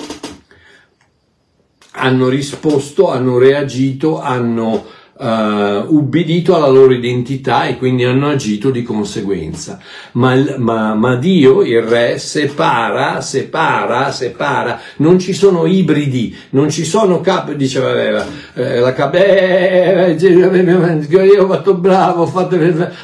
Hanno 1.92 2.28
risposto, 2.28 3.10
hanno 3.10 3.38
reagito, 3.38 4.20
hanno 4.20 4.98
uh, 5.20 5.94
ubbidito 5.94 6.56
alla 6.56 6.68
loro 6.68 6.94
identità 6.94 7.66
e 7.66 7.78
quindi 7.78 8.06
hanno 8.06 8.30
agito 8.30 8.70
di 8.70 8.84
conseguenza. 8.84 9.80
Ma, 10.14 10.36
ma, 10.58 10.94
ma 10.96 11.16
Dio, 11.16 11.62
il 11.62 11.82
Re, 11.82 12.18
separa, 12.18 13.22
separa, 13.22 14.12
separa, 14.12 14.80
non 14.98 15.20
ci 15.20 15.34
sono 15.34 15.66
ibridi, 15.66 16.36
non 16.52 16.70
ci 16.70 16.86
sono 16.86 17.20
capi, 17.22 17.56
diceva 17.56 17.94
vabbè, 17.94 18.26
eh, 18.56 18.80
la 18.80 18.94
cap, 18.94 19.14
eh, 19.16 20.18
io 20.20 21.44
ho 21.44 21.48
fatto 21.48 21.74
bravo, 21.76 22.24
ho 22.24 22.48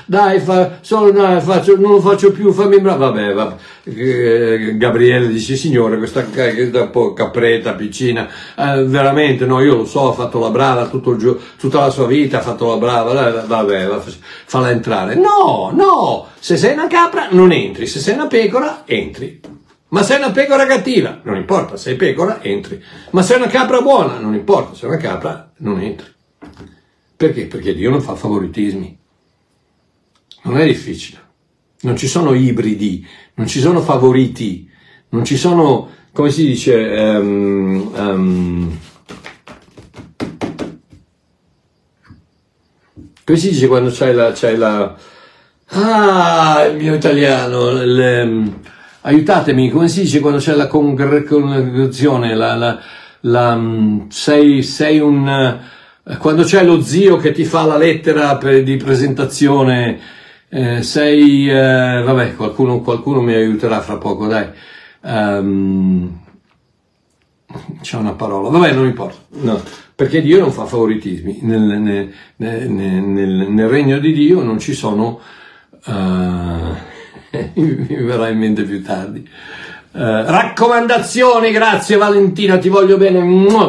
dai, 0.06 0.40
fa, 0.40 0.78
solo, 0.82 1.12
no, 1.12 1.40
faccio, 1.42 1.76
non 1.78 1.92
lo 1.92 2.00
faccio 2.00 2.32
più, 2.32 2.52
fammi 2.52 2.80
bravo, 2.80 3.12
vabbè, 3.12 3.34
vabbè. 3.34 3.56
Eh, 3.88 4.78
Gabriele 4.78 5.28
dice 5.28 5.56
signore 5.56 6.00
questa 6.00 6.26
capretta 7.14 7.74
piccina 7.74 8.28
eh, 8.58 8.84
veramente 8.84 9.46
no 9.46 9.62
io 9.62 9.76
lo 9.76 9.86
so 9.86 10.10
ha 10.10 10.14
fatto 10.14 10.40
la 10.40 10.50
brava 10.50 10.88
tutto 10.88 11.12
il 11.12 11.20
giorno 11.20 11.40
tutta 11.56 11.82
la 11.82 11.92
sua 11.92 12.05
vita 12.06 12.40
ha 12.40 12.42
fatto 12.42 12.68
la 12.68 12.78
brava 12.78 13.44
vabbè 13.46 13.90
falla 14.46 14.72
entrare. 14.72 15.16
No 15.16 15.72
no 15.74 16.28
se 16.40 16.58
sei 16.58 16.74
una 16.74 16.88
capra 16.88 17.28
non 17.32 17.52
entri 17.52 17.88
se 17.88 18.00
sei 18.00 18.14
una 18.14 18.28
pecora 18.28 18.84
entri. 18.86 19.42
Ma 19.88 20.04
sei 20.04 20.18
una 20.18 20.32
pecora 20.32 20.66
cattiva 20.66 21.20
non 21.24 21.36
importa 21.36 21.78
sei 21.78 21.96
pecora 21.96 22.42
entri. 22.42 22.82
Ma 23.12 23.22
sei 23.22 23.38
una 23.38 23.48
capra 23.48 23.82
buona 23.82 24.20
non 24.20 24.34
importa 24.34 24.74
sei 24.74 24.90
una 24.90 24.98
capra 24.98 25.52
non 25.58 25.80
entri. 25.80 26.14
Perché? 27.16 27.46
perché 27.46 27.74
Dio 27.74 27.90
non 27.90 28.02
fa 28.02 28.16
favoritismi. 28.16 28.98
Non 30.44 30.58
è 30.58 30.66
difficile. 30.66 31.24
Non 31.82 31.96
ci 31.96 32.08
sono 32.08 32.34
ibridi, 32.34 33.06
non 33.36 33.48
ci 33.48 33.60
sono 33.60 33.82
favoriti, 33.82 34.70
non 35.10 35.24
ci 35.24 35.38
sono, 35.38 35.90
come 36.12 36.32
si 36.32 36.46
dice, 36.46 36.74
um, 36.76 37.92
um, 37.96 38.80
come 43.26 43.38
si 43.40 43.50
dice 43.50 43.68
quando 43.68 43.90
c'hai 43.92 44.14
la, 44.14 44.32
c'hai 44.34 44.56
la, 44.56 44.96
ah, 45.70 46.64
il 46.66 46.78
mio 46.78 46.94
italiano, 46.94 47.72
le, 47.72 48.54
aiutatemi, 49.02 49.72
come 49.72 49.88
si 49.88 50.02
dice 50.02 50.20
quando 50.20 50.38
c'è 50.38 50.54
la 50.54 50.68
congregazione, 50.68 52.36
la, 52.36 52.56
la, 52.56 52.80
la, 53.22 53.62
sei, 54.10 54.62
sei 54.62 55.00
un, 55.00 55.60
quando 56.20 56.44
c'è 56.44 56.64
lo 56.64 56.82
zio 56.82 57.18
che 57.18 57.32
ti 57.32 57.46
fa 57.46 57.66
la 57.66 57.78
lettera 57.78 58.38
per, 58.38 58.62
di 58.62 58.78
presentazione, 58.78 60.00
eh, 60.50 60.84
sei, 60.84 61.50
eh, 61.50 62.02
vabbè, 62.06 62.36
qualcuno, 62.36 62.82
qualcuno, 62.82 63.22
mi 63.22 63.34
aiuterà 63.34 63.82
fra 63.82 63.98
poco, 63.98 64.28
dai. 64.28 64.48
Um, 65.02 66.20
c'è 67.82 67.98
una 67.98 68.14
parola, 68.14 68.50
vabbè, 68.50 68.72
non 68.72 68.86
importa, 68.86 69.18
no, 69.42 69.64
perché 69.96 70.22
Dio 70.22 70.40
non 70.40 70.52
fa 70.52 70.66
favoritismi. 70.66 71.40
Nel, 71.42 71.62
nel, 71.62 72.70
nel, 72.70 73.50
nel 73.50 73.70
regno 73.70 73.98
di 74.00 74.12
Dio 74.12 74.44
non 74.44 74.60
ci 74.60 74.74
sono, 74.74 75.22
uh, 75.86 75.92
mi 77.54 77.96
verrà 78.04 78.28
in 78.30 78.38
mente 78.38 78.64
più 78.64 78.84
tardi, 78.84 79.28
eh, 79.98 80.26
raccomandazioni, 80.26 81.52
grazie 81.52 81.96
Valentina, 81.96 82.58
ti 82.58 82.68
voglio 82.68 82.98
bene, 82.98 83.22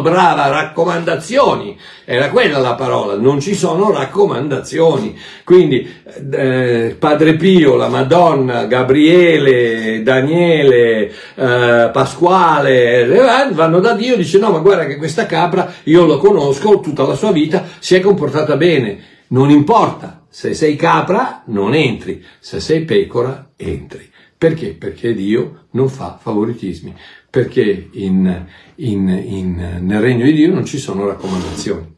brava, 0.02 0.48
raccomandazioni, 0.48 1.78
era 2.04 2.30
quella 2.30 2.58
la 2.58 2.74
parola, 2.74 3.14
non 3.14 3.38
ci 3.38 3.54
sono 3.54 3.92
raccomandazioni, 3.92 5.16
quindi 5.44 5.88
eh, 6.32 6.96
Padre 6.98 7.36
Pio, 7.36 7.76
la 7.76 7.86
Madonna, 7.86 8.64
Gabriele, 8.64 10.02
Daniele, 10.02 11.12
eh, 11.36 11.90
Pasquale, 11.92 13.02
eh, 13.02 13.52
vanno 13.52 13.78
da 13.78 13.92
Dio, 13.92 14.16
dice 14.16 14.40
no 14.40 14.50
ma 14.50 14.58
guarda 14.58 14.86
che 14.86 14.96
questa 14.96 15.26
capra 15.26 15.74
io 15.84 16.06
lo 16.06 16.18
conosco, 16.18 16.80
tutta 16.80 17.06
la 17.06 17.14
sua 17.14 17.30
vita 17.30 17.62
si 17.78 17.94
è 17.94 18.00
comportata 18.00 18.56
bene, 18.56 18.98
non 19.28 19.50
importa, 19.50 20.22
se 20.28 20.54
sei 20.54 20.74
capra 20.74 21.44
non 21.46 21.72
entri, 21.72 22.20
se 22.40 22.58
sei 22.58 22.80
pecora 22.80 23.50
entri. 23.56 24.14
Perché? 24.46 24.74
Perché 24.74 25.12
Dio 25.12 25.66
non 25.72 25.88
fa 25.88 26.20
favoritismi, 26.22 26.94
perché 27.28 27.88
in, 27.94 28.46
in, 28.76 29.08
in, 29.08 29.78
nel 29.80 30.00
regno 30.00 30.24
di 30.24 30.34
Dio 30.34 30.54
non 30.54 30.64
ci 30.64 30.78
sono 30.78 31.04
raccomandazioni. 31.04 31.96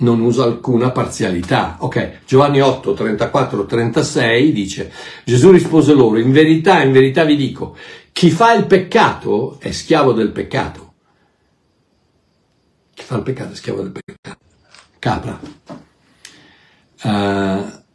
Non 0.00 0.20
usa 0.20 0.44
alcuna 0.44 0.90
parzialità. 0.90 1.78
Ok, 1.80 2.18
Giovanni 2.26 2.60
8, 2.60 2.92
34, 2.92 3.64
36 3.64 4.52
dice, 4.52 4.92
Gesù 5.24 5.50
rispose 5.50 5.94
loro, 5.94 6.18
in 6.18 6.30
verità, 6.30 6.82
in 6.82 6.92
verità 6.92 7.24
vi 7.24 7.36
dico, 7.36 7.74
chi 8.12 8.30
fa 8.30 8.52
il 8.52 8.66
peccato 8.66 9.58
è 9.60 9.70
schiavo 9.70 10.12
del 10.12 10.30
peccato. 10.30 10.92
Chi 12.92 13.02
fa 13.02 13.16
il 13.16 13.22
peccato 13.22 13.52
è 13.52 13.56
schiavo 13.56 13.80
del 13.80 13.92
peccato. 13.92 14.44
Capra. 14.98 15.40
Uh, 17.00 17.86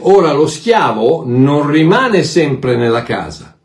ora 0.00 0.32
lo 0.32 0.46
schiavo 0.46 1.24
non 1.26 1.70
rimane 1.70 2.22
sempre 2.22 2.76
nella 2.76 3.02
casa. 3.02 3.56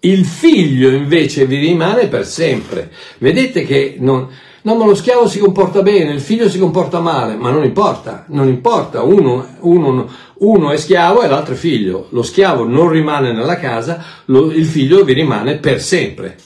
Il 0.00 0.24
figlio 0.24 0.90
invece 0.90 1.46
vi 1.46 1.58
rimane 1.58 2.08
per 2.08 2.26
sempre. 2.26 2.90
Vedete 3.18 3.64
che 3.64 3.96
non, 4.00 4.28
no, 4.62 4.74
ma 4.74 4.84
lo 4.84 4.96
schiavo 4.96 5.28
si 5.28 5.38
comporta 5.38 5.82
bene, 5.82 6.12
il 6.12 6.20
figlio 6.20 6.48
si 6.48 6.58
comporta 6.58 6.98
male, 6.98 7.36
ma 7.36 7.50
non 7.50 7.62
importa, 7.62 8.24
non 8.28 8.48
importa, 8.48 9.02
uno, 9.02 9.46
uno, 9.60 10.10
uno 10.38 10.70
è 10.72 10.76
schiavo 10.76 11.22
e 11.22 11.28
l'altro 11.28 11.54
è 11.54 11.56
figlio. 11.56 12.08
Lo 12.10 12.22
schiavo 12.22 12.66
non 12.66 12.88
rimane 12.88 13.32
nella 13.32 13.56
casa, 13.56 14.04
lo, 14.24 14.50
il 14.50 14.66
figlio 14.66 15.04
vi 15.04 15.12
rimane 15.12 15.58
per 15.58 15.80
sempre. 15.80 16.36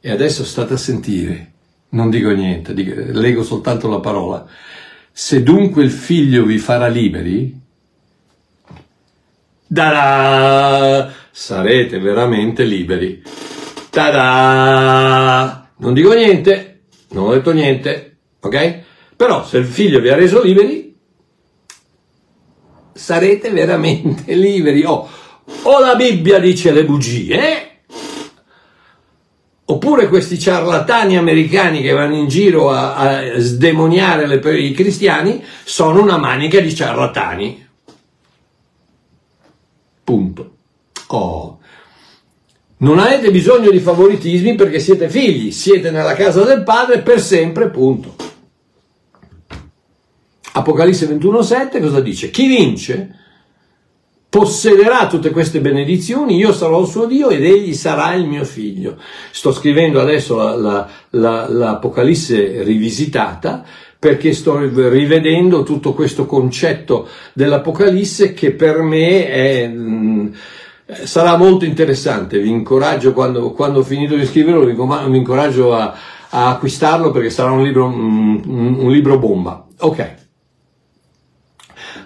E 0.00 0.10
adesso 0.10 0.44
state 0.44 0.74
a 0.74 0.78
sentire, 0.78 1.52
non 1.90 2.10
dico 2.10 2.30
niente, 2.30 2.74
dico, 2.74 2.94
leggo 2.96 3.44
soltanto 3.44 3.88
la 3.88 4.00
parola. 4.00 4.46
Se 5.18 5.42
dunque 5.42 5.82
il 5.82 5.90
figlio 5.90 6.44
vi 6.44 6.58
farà 6.58 6.88
liberi, 6.88 7.58
da 9.66 11.10
sarete 11.30 11.98
veramente 11.98 12.64
liberi. 12.64 13.22
Ta-da! 13.88 15.70
Non 15.78 15.94
dico 15.94 16.12
niente, 16.12 16.82
non 17.12 17.28
ho 17.28 17.32
detto 17.32 17.52
niente, 17.52 18.18
ok? 18.40 18.80
Però 19.16 19.42
se 19.42 19.56
il 19.56 19.64
figlio 19.64 20.00
vi 20.00 20.10
ha 20.10 20.16
reso 20.16 20.42
liberi, 20.42 20.94
sarete 22.92 23.48
veramente 23.48 24.34
liberi. 24.36 24.84
Oh, 24.84 25.08
o 25.62 25.80
la 25.80 25.94
Bibbia 25.94 26.38
dice 26.38 26.72
le 26.72 26.84
bugie, 26.84 27.75
Oppure 29.68 30.06
questi 30.06 30.38
ciarlatani 30.38 31.16
americani 31.16 31.82
che 31.82 31.90
vanno 31.90 32.14
in 32.14 32.28
giro 32.28 32.70
a, 32.70 32.94
a 32.94 33.38
sdemoniare 33.38 34.26
le, 34.28 34.60
i 34.60 34.72
cristiani 34.72 35.42
sono 35.64 36.00
una 36.00 36.18
manica 36.18 36.60
di 36.60 36.72
ciarlatani. 36.72 37.66
Punto. 40.04 40.56
Oh. 41.08 41.58
Non 42.78 43.00
avete 43.00 43.32
bisogno 43.32 43.70
di 43.70 43.80
favoritismi 43.80 44.54
perché 44.54 44.78
siete 44.78 45.08
figli, 45.08 45.50
siete 45.50 45.90
nella 45.90 46.14
casa 46.14 46.44
del 46.44 46.62
padre 46.62 47.00
per 47.00 47.20
sempre, 47.20 47.68
punto. 47.68 48.14
Apocalisse 50.52 51.08
21,7 51.08 51.80
cosa 51.80 52.00
dice? 52.00 52.30
Chi 52.30 52.46
vince 52.46 53.25
possederà 54.36 55.06
tutte 55.06 55.30
queste 55.30 55.62
benedizioni, 55.62 56.36
io 56.36 56.52
sarò 56.52 56.82
il 56.82 56.88
suo 56.88 57.06
Dio 57.06 57.30
ed 57.30 57.42
egli 57.42 57.72
sarà 57.72 58.12
il 58.12 58.26
mio 58.26 58.44
figlio. 58.44 58.98
Sto 59.30 59.50
scrivendo 59.50 59.98
adesso 59.98 60.36
la, 60.36 60.54
la, 60.54 60.88
la, 61.12 61.48
l'Apocalisse 61.48 62.62
rivisitata 62.62 63.64
perché 63.98 64.34
sto 64.34 64.58
rivedendo 64.58 65.62
tutto 65.62 65.94
questo 65.94 66.26
concetto 66.26 67.08
dell'Apocalisse 67.32 68.34
che 68.34 68.50
per 68.50 68.82
me 68.82 69.26
è, 69.26 69.68
mh, 69.68 70.34
sarà 71.04 71.38
molto 71.38 71.64
interessante. 71.64 72.38
Vi 72.38 72.50
incoraggio, 72.50 73.14
quando, 73.14 73.52
quando 73.52 73.78
ho 73.78 73.84
finito 73.84 74.16
di 74.16 74.26
scriverlo, 74.26 74.66
vi, 74.66 75.16
incoraggio 75.16 75.74
a, 75.74 75.94
a 76.28 76.50
acquistarlo 76.50 77.10
perché 77.10 77.30
sarà 77.30 77.52
un 77.52 77.62
libro, 77.62 77.86
un, 77.86 78.76
un 78.80 78.90
libro 78.90 79.18
bomba. 79.18 79.66
Ok. 79.78 80.25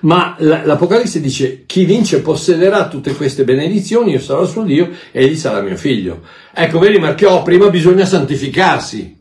Ma 0.00 0.34
l'Apocalisse 0.38 1.20
dice 1.20 1.64
chi 1.66 1.84
vince 1.84 2.22
possederà 2.22 2.88
tutte 2.88 3.14
queste 3.14 3.44
benedizioni, 3.44 4.12
io 4.12 4.20
sarò 4.20 4.46
suo 4.46 4.62
Dio 4.62 4.90
e 5.12 5.24
egli 5.24 5.36
sarà 5.36 5.60
mio 5.60 5.76
figlio. 5.76 6.22
Ecco, 6.52 6.78
vedi 6.78 6.98
Marchiò, 6.98 7.42
prima 7.42 7.68
bisogna 7.68 8.04
santificarsi. 8.04 9.18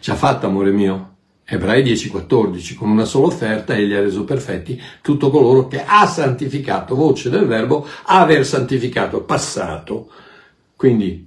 Già 0.00 0.14
fatto, 0.14 0.46
amore 0.46 0.70
mio. 0.70 1.08
Ebrei 1.44 1.82
10:14, 1.82 2.76
con 2.76 2.90
una 2.90 3.04
sola 3.04 3.26
offerta 3.26 3.74
egli 3.74 3.92
ha 3.92 4.00
reso 4.00 4.22
perfetti 4.22 4.80
tutto 5.02 5.30
coloro 5.30 5.66
che 5.66 5.82
ha 5.84 6.06
santificato, 6.06 6.94
voce 6.94 7.28
del 7.28 7.46
verbo 7.46 7.84
aver 8.04 8.46
santificato, 8.46 9.22
passato. 9.22 10.08
Quindi 10.76 11.26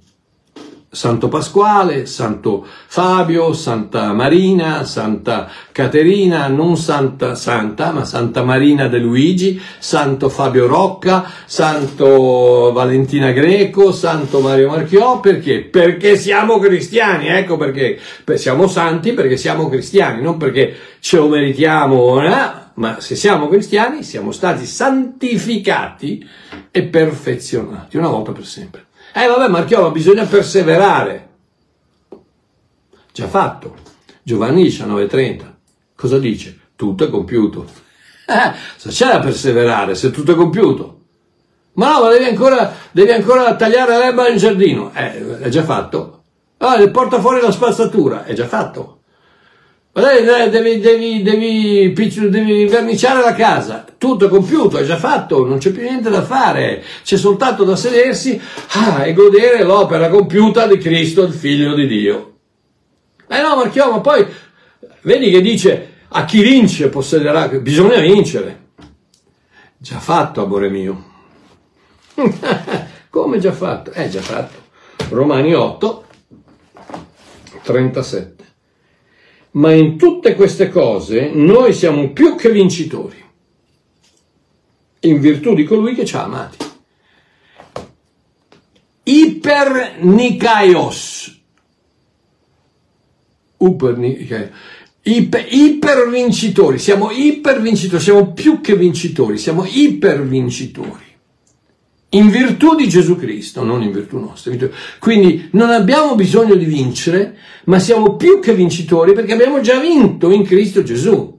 Santo 0.94 1.28
Pasquale, 1.28 2.06
Santo 2.06 2.64
Fabio, 2.86 3.52
Santa 3.52 4.12
Marina, 4.12 4.84
Santa 4.84 5.50
Caterina, 5.72 6.46
non 6.46 6.76
Santa 6.76 7.34
Santa, 7.34 7.90
ma 7.90 8.04
Santa 8.04 8.42
Marina 8.42 8.88
de 8.88 8.98
Luigi, 8.98 9.60
Santo 9.78 10.28
Fabio 10.28 10.66
Rocca, 10.66 11.28
Santo 11.44 12.70
Valentina 12.72 13.32
Greco, 13.32 13.92
Santo 13.92 14.40
Mario 14.40 14.68
Marchiò, 14.68 15.20
perché? 15.20 15.62
Perché 15.62 16.16
siamo 16.16 16.58
cristiani, 16.58 17.26
ecco 17.28 17.56
perché. 17.56 17.98
Siamo 18.34 18.68
santi 18.68 19.12
perché 19.12 19.36
siamo 19.36 19.68
cristiani, 19.68 20.22
non 20.22 20.36
perché 20.36 20.74
ce 21.00 21.16
lo 21.16 21.28
meritiamo, 21.28 22.22
eh? 22.22 22.62
ma 22.74 23.00
se 23.00 23.14
siamo 23.14 23.48
cristiani 23.48 24.02
siamo 24.02 24.32
stati 24.32 24.64
santificati 24.66 26.26
e 26.70 26.82
perfezionati 26.84 27.96
una 27.96 28.08
volta 28.08 28.32
per 28.32 28.46
sempre. 28.46 28.86
Eh 29.16 29.28
vabbè 29.28 29.46
Marchiolo, 29.46 29.92
bisogna 29.92 30.24
perseverare. 30.24 31.28
Già 33.12 33.28
fatto. 33.28 33.76
Giovanni 34.24 34.64
19,30. 34.64 35.44
Cosa 35.94 36.18
dice? 36.18 36.58
Tutto 36.74 37.04
è 37.04 37.08
compiuto. 37.08 37.64
Eh, 38.26 38.52
se 38.76 38.88
c'è 38.88 39.06
da 39.12 39.20
perseverare, 39.20 39.94
se 39.94 40.10
tutto 40.10 40.32
è 40.32 40.34
compiuto. 40.34 41.02
Ma 41.74 41.92
no, 41.92 42.02
ma 42.02 42.08
devi 42.08 42.24
ancora, 42.24 42.72
devi 42.90 43.12
ancora 43.12 43.54
tagliare 43.54 43.98
l'erba 43.98 44.26
in 44.26 44.36
giardino. 44.36 44.92
Eh, 44.92 45.38
è 45.38 45.48
già 45.48 45.62
fatto. 45.62 46.22
Ah, 46.58 46.84
porta 46.88 47.20
fuori 47.20 47.40
la 47.40 47.52
spazzatura. 47.52 48.24
È 48.24 48.32
già 48.32 48.48
fatto. 48.48 48.93
Devi, 49.94 50.50
devi, 50.50 51.22
devi, 51.22 51.92
devi, 51.92 52.66
verniciare 52.66 53.22
la 53.22 53.32
casa, 53.32 53.84
tutto 53.96 54.26
è 54.26 54.28
compiuto, 54.28 54.76
è 54.76 54.82
già 54.82 54.96
fatto, 54.96 55.46
non 55.46 55.58
c'è 55.58 55.70
più 55.70 55.82
niente 55.82 56.10
da 56.10 56.24
fare, 56.24 56.82
c'è 57.04 57.16
soltanto 57.16 57.62
da 57.62 57.76
sedersi 57.76 58.40
ah, 58.70 59.06
e 59.06 59.12
godere 59.12 59.62
l'opera 59.62 60.08
compiuta 60.08 60.66
di 60.66 60.78
Cristo, 60.78 61.22
il 61.22 61.32
figlio 61.32 61.74
di 61.74 61.86
Dio. 61.86 62.32
Eh 63.28 63.40
no, 63.40 63.54
Marchiò, 63.54 63.88
ma 63.92 64.00
poi 64.00 64.26
vedi 65.02 65.30
che 65.30 65.40
dice 65.40 65.92
a 66.08 66.24
chi 66.24 66.42
vince 66.42 66.88
possederà, 66.88 67.46
bisogna 67.46 68.00
vincere. 68.00 68.62
Già 69.76 70.00
fatto, 70.00 70.42
amore 70.42 70.70
mio. 70.70 71.04
Come 73.10 73.38
già 73.38 73.52
fatto? 73.52 73.92
È 73.92 74.02
eh, 74.02 74.08
già 74.08 74.20
fatto. 74.20 74.60
Romani 75.10 75.54
8, 75.54 76.04
37 77.62 78.43
ma 79.54 79.72
in 79.72 79.96
tutte 79.96 80.34
queste 80.34 80.68
cose 80.68 81.30
noi 81.32 81.72
siamo 81.72 82.12
più 82.12 82.36
che 82.36 82.50
vincitori, 82.50 83.16
in 85.00 85.18
virtù 85.20 85.54
di 85.54 85.64
colui 85.64 85.94
che 85.94 86.04
ci 86.04 86.14
ha 86.16 86.24
amati. 86.24 86.58
Ipernikaios, 89.04 91.40
Iper, 95.06 95.46
ipervincitori, 95.50 96.78
siamo 96.78 97.10
ipervincitori, 97.10 98.02
siamo 98.02 98.32
più 98.32 98.62
che 98.62 98.74
vincitori, 98.74 99.36
siamo 99.38 99.66
ipervincitori 99.66 101.13
in 102.14 102.30
virtù 102.30 102.74
di 102.74 102.88
Gesù 102.88 103.16
Cristo, 103.16 103.62
non 103.62 103.82
in 103.82 103.92
virtù 103.92 104.18
nostra. 104.18 104.52
Quindi 104.98 105.48
non 105.52 105.70
abbiamo 105.70 106.14
bisogno 106.14 106.54
di 106.54 106.64
vincere, 106.64 107.36
ma 107.64 107.78
siamo 107.78 108.16
più 108.16 108.40
che 108.40 108.54
vincitori 108.54 109.12
perché 109.12 109.32
abbiamo 109.32 109.60
già 109.60 109.78
vinto 109.78 110.30
in 110.30 110.42
Cristo 110.44 110.82
Gesù. 110.82 111.32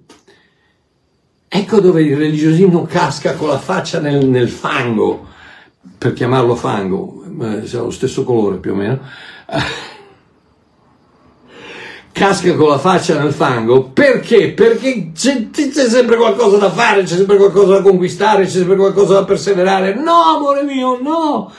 Ecco 1.47 1.79
dove 1.79 2.01
il 2.01 2.17
religiosismo 2.17 2.83
casca 2.83 3.35
con 3.35 3.47
la 3.47 3.59
faccia 3.59 3.99
nel, 3.99 4.27
nel 4.27 4.49
fango, 4.49 5.27
per 5.97 6.13
chiamarlo 6.13 6.55
fango, 6.55 7.23
eh, 7.41 7.63
è 7.63 7.75
lo 7.75 7.91
stesso 7.91 8.23
colore 8.23 8.57
più 8.57 8.71
o 8.71 8.75
meno 8.75 8.99
casca 12.15 12.55
con 12.55 12.69
la 12.69 12.77
faccia 12.77 13.21
nel 13.21 13.33
fango. 13.33 13.89
Perché? 13.89 14.53
Perché 14.53 15.11
c'è, 15.13 15.49
c'è, 15.51 15.89
sempre 15.89 16.15
qualcosa 16.15 16.55
da 16.55 16.71
fare, 16.71 17.03
c'è 17.03 17.17
sempre 17.17 17.35
qualcosa 17.35 17.73
da 17.73 17.81
conquistare, 17.81 18.45
c'è 18.45 18.51
sempre 18.51 18.77
qualcosa 18.77 19.15
da 19.15 19.25
perseverare. 19.25 19.93
No, 19.95 20.21
amore 20.37 20.63
mio, 20.63 20.97
no! 21.01 21.51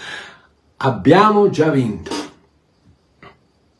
Abbiamo 0.78 1.50
già 1.50 1.68
vinto. 1.68 2.10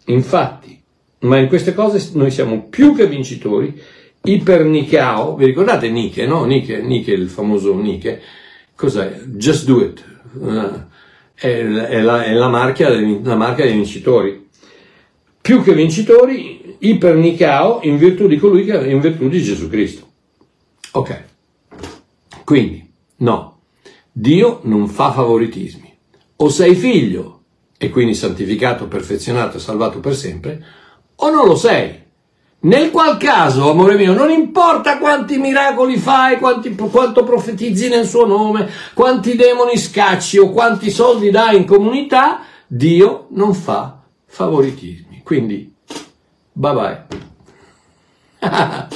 Infatti, 0.05 0.79
ma 1.20 1.39
in 1.39 1.49
queste 1.49 1.72
cose 1.72 2.11
noi 2.12 2.31
siamo 2.31 2.64
più 2.68 2.95
che 2.95 3.07
vincitori, 3.07 3.81
ipernicao, 4.22 5.35
vi 5.35 5.47
ricordate 5.47 5.89
Nike, 5.89 6.27
no? 6.27 6.45
Nike, 6.45 6.83
Nike 6.83 7.12
il 7.12 7.31
famoso 7.31 7.74
Nike, 7.74 8.20
cos'è? 8.74 9.22
Just 9.24 9.64
do 9.64 9.81
it, 9.81 10.05
uh, 10.35 10.85
è, 11.35 11.62
la, 11.62 12.22
è 12.22 12.33
la, 12.35 12.49
marca, 12.49 12.91
la 12.91 13.35
marca 13.35 13.62
dei 13.62 13.72
vincitori. 13.72 14.45
Più 15.41 15.62
che 15.62 15.74
vincitori, 15.74 16.66
ipernicao 16.79 17.81
in 17.83 17.97
virtù 17.97 18.27
di 18.27 18.37
colui 18.37 18.64
che, 18.64 18.77
in 18.89 19.01
virtù 19.01 19.29
di 19.29 19.43
Gesù 19.43 19.68
Cristo. 19.68 20.05
Ok, 20.93 21.24
quindi 22.45 22.89
no, 23.16 23.61
Dio 24.12 24.61
non 24.62 24.89
fa 24.89 25.12
favoritismi. 25.12 25.95
O 26.37 26.49
sei 26.49 26.74
figlio 26.74 27.41
e 27.79 27.91
quindi 27.91 28.14
santificato, 28.14 28.89
perfezionato 28.89 29.59
e 29.59 29.61
salvato 29.61 30.01
per 30.01 30.14
sempre, 30.14 30.64
o 31.16 31.31
non 31.31 31.47
lo 31.47 31.57
sei. 31.57 32.05
Nel 32.61 32.91
qual 32.91 33.18
caso, 33.18 33.70
amore 33.70 33.97
mio, 33.97 34.14
non 34.14 34.31
importa 34.31 34.99
quanti 34.99 35.37
miracoli 35.37 35.99
fai, 35.99 36.39
quanti, 36.39 36.74
quanto 36.74 37.22
profetizzi 37.24 37.89
nel 37.89 38.07
suo 38.07 38.27
nome, 38.27 38.68
quanti 38.95 39.37
demoni 39.37 39.77
scacci 39.77 40.39
o 40.39 40.51
quanti 40.51 40.91
soldi 40.91 41.31
dai 41.31 41.57
in 41.59 41.66
comunità, 41.66 42.41
Dio 42.66 43.27
non 43.31 43.55
fa 43.55 44.03
favoritismi. 44.24 45.20
Quindi, 45.22 45.76
bye 46.57 46.73
bye. 46.73 47.05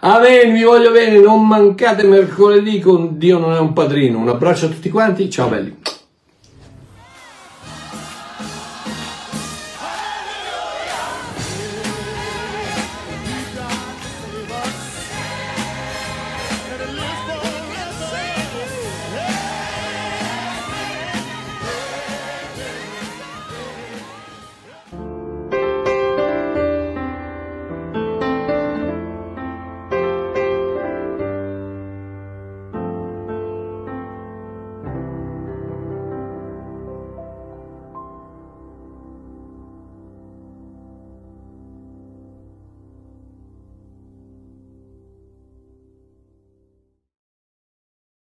Amen, 0.00 0.52
vi 0.52 0.62
voglio 0.62 0.90
bene, 0.90 1.18
non 1.18 1.46
mancate 1.46 2.04
mercoledì 2.04 2.80
con 2.80 3.18
Dio 3.18 3.38
non 3.38 3.52
è 3.52 3.58
un 3.58 3.72
padrino. 3.72 4.18
Un 4.18 4.28
abbraccio 4.28 4.66
a 4.66 4.68
tutti 4.68 4.88
quanti, 4.88 5.28
ciao 5.28 5.48
belli. 5.48 5.76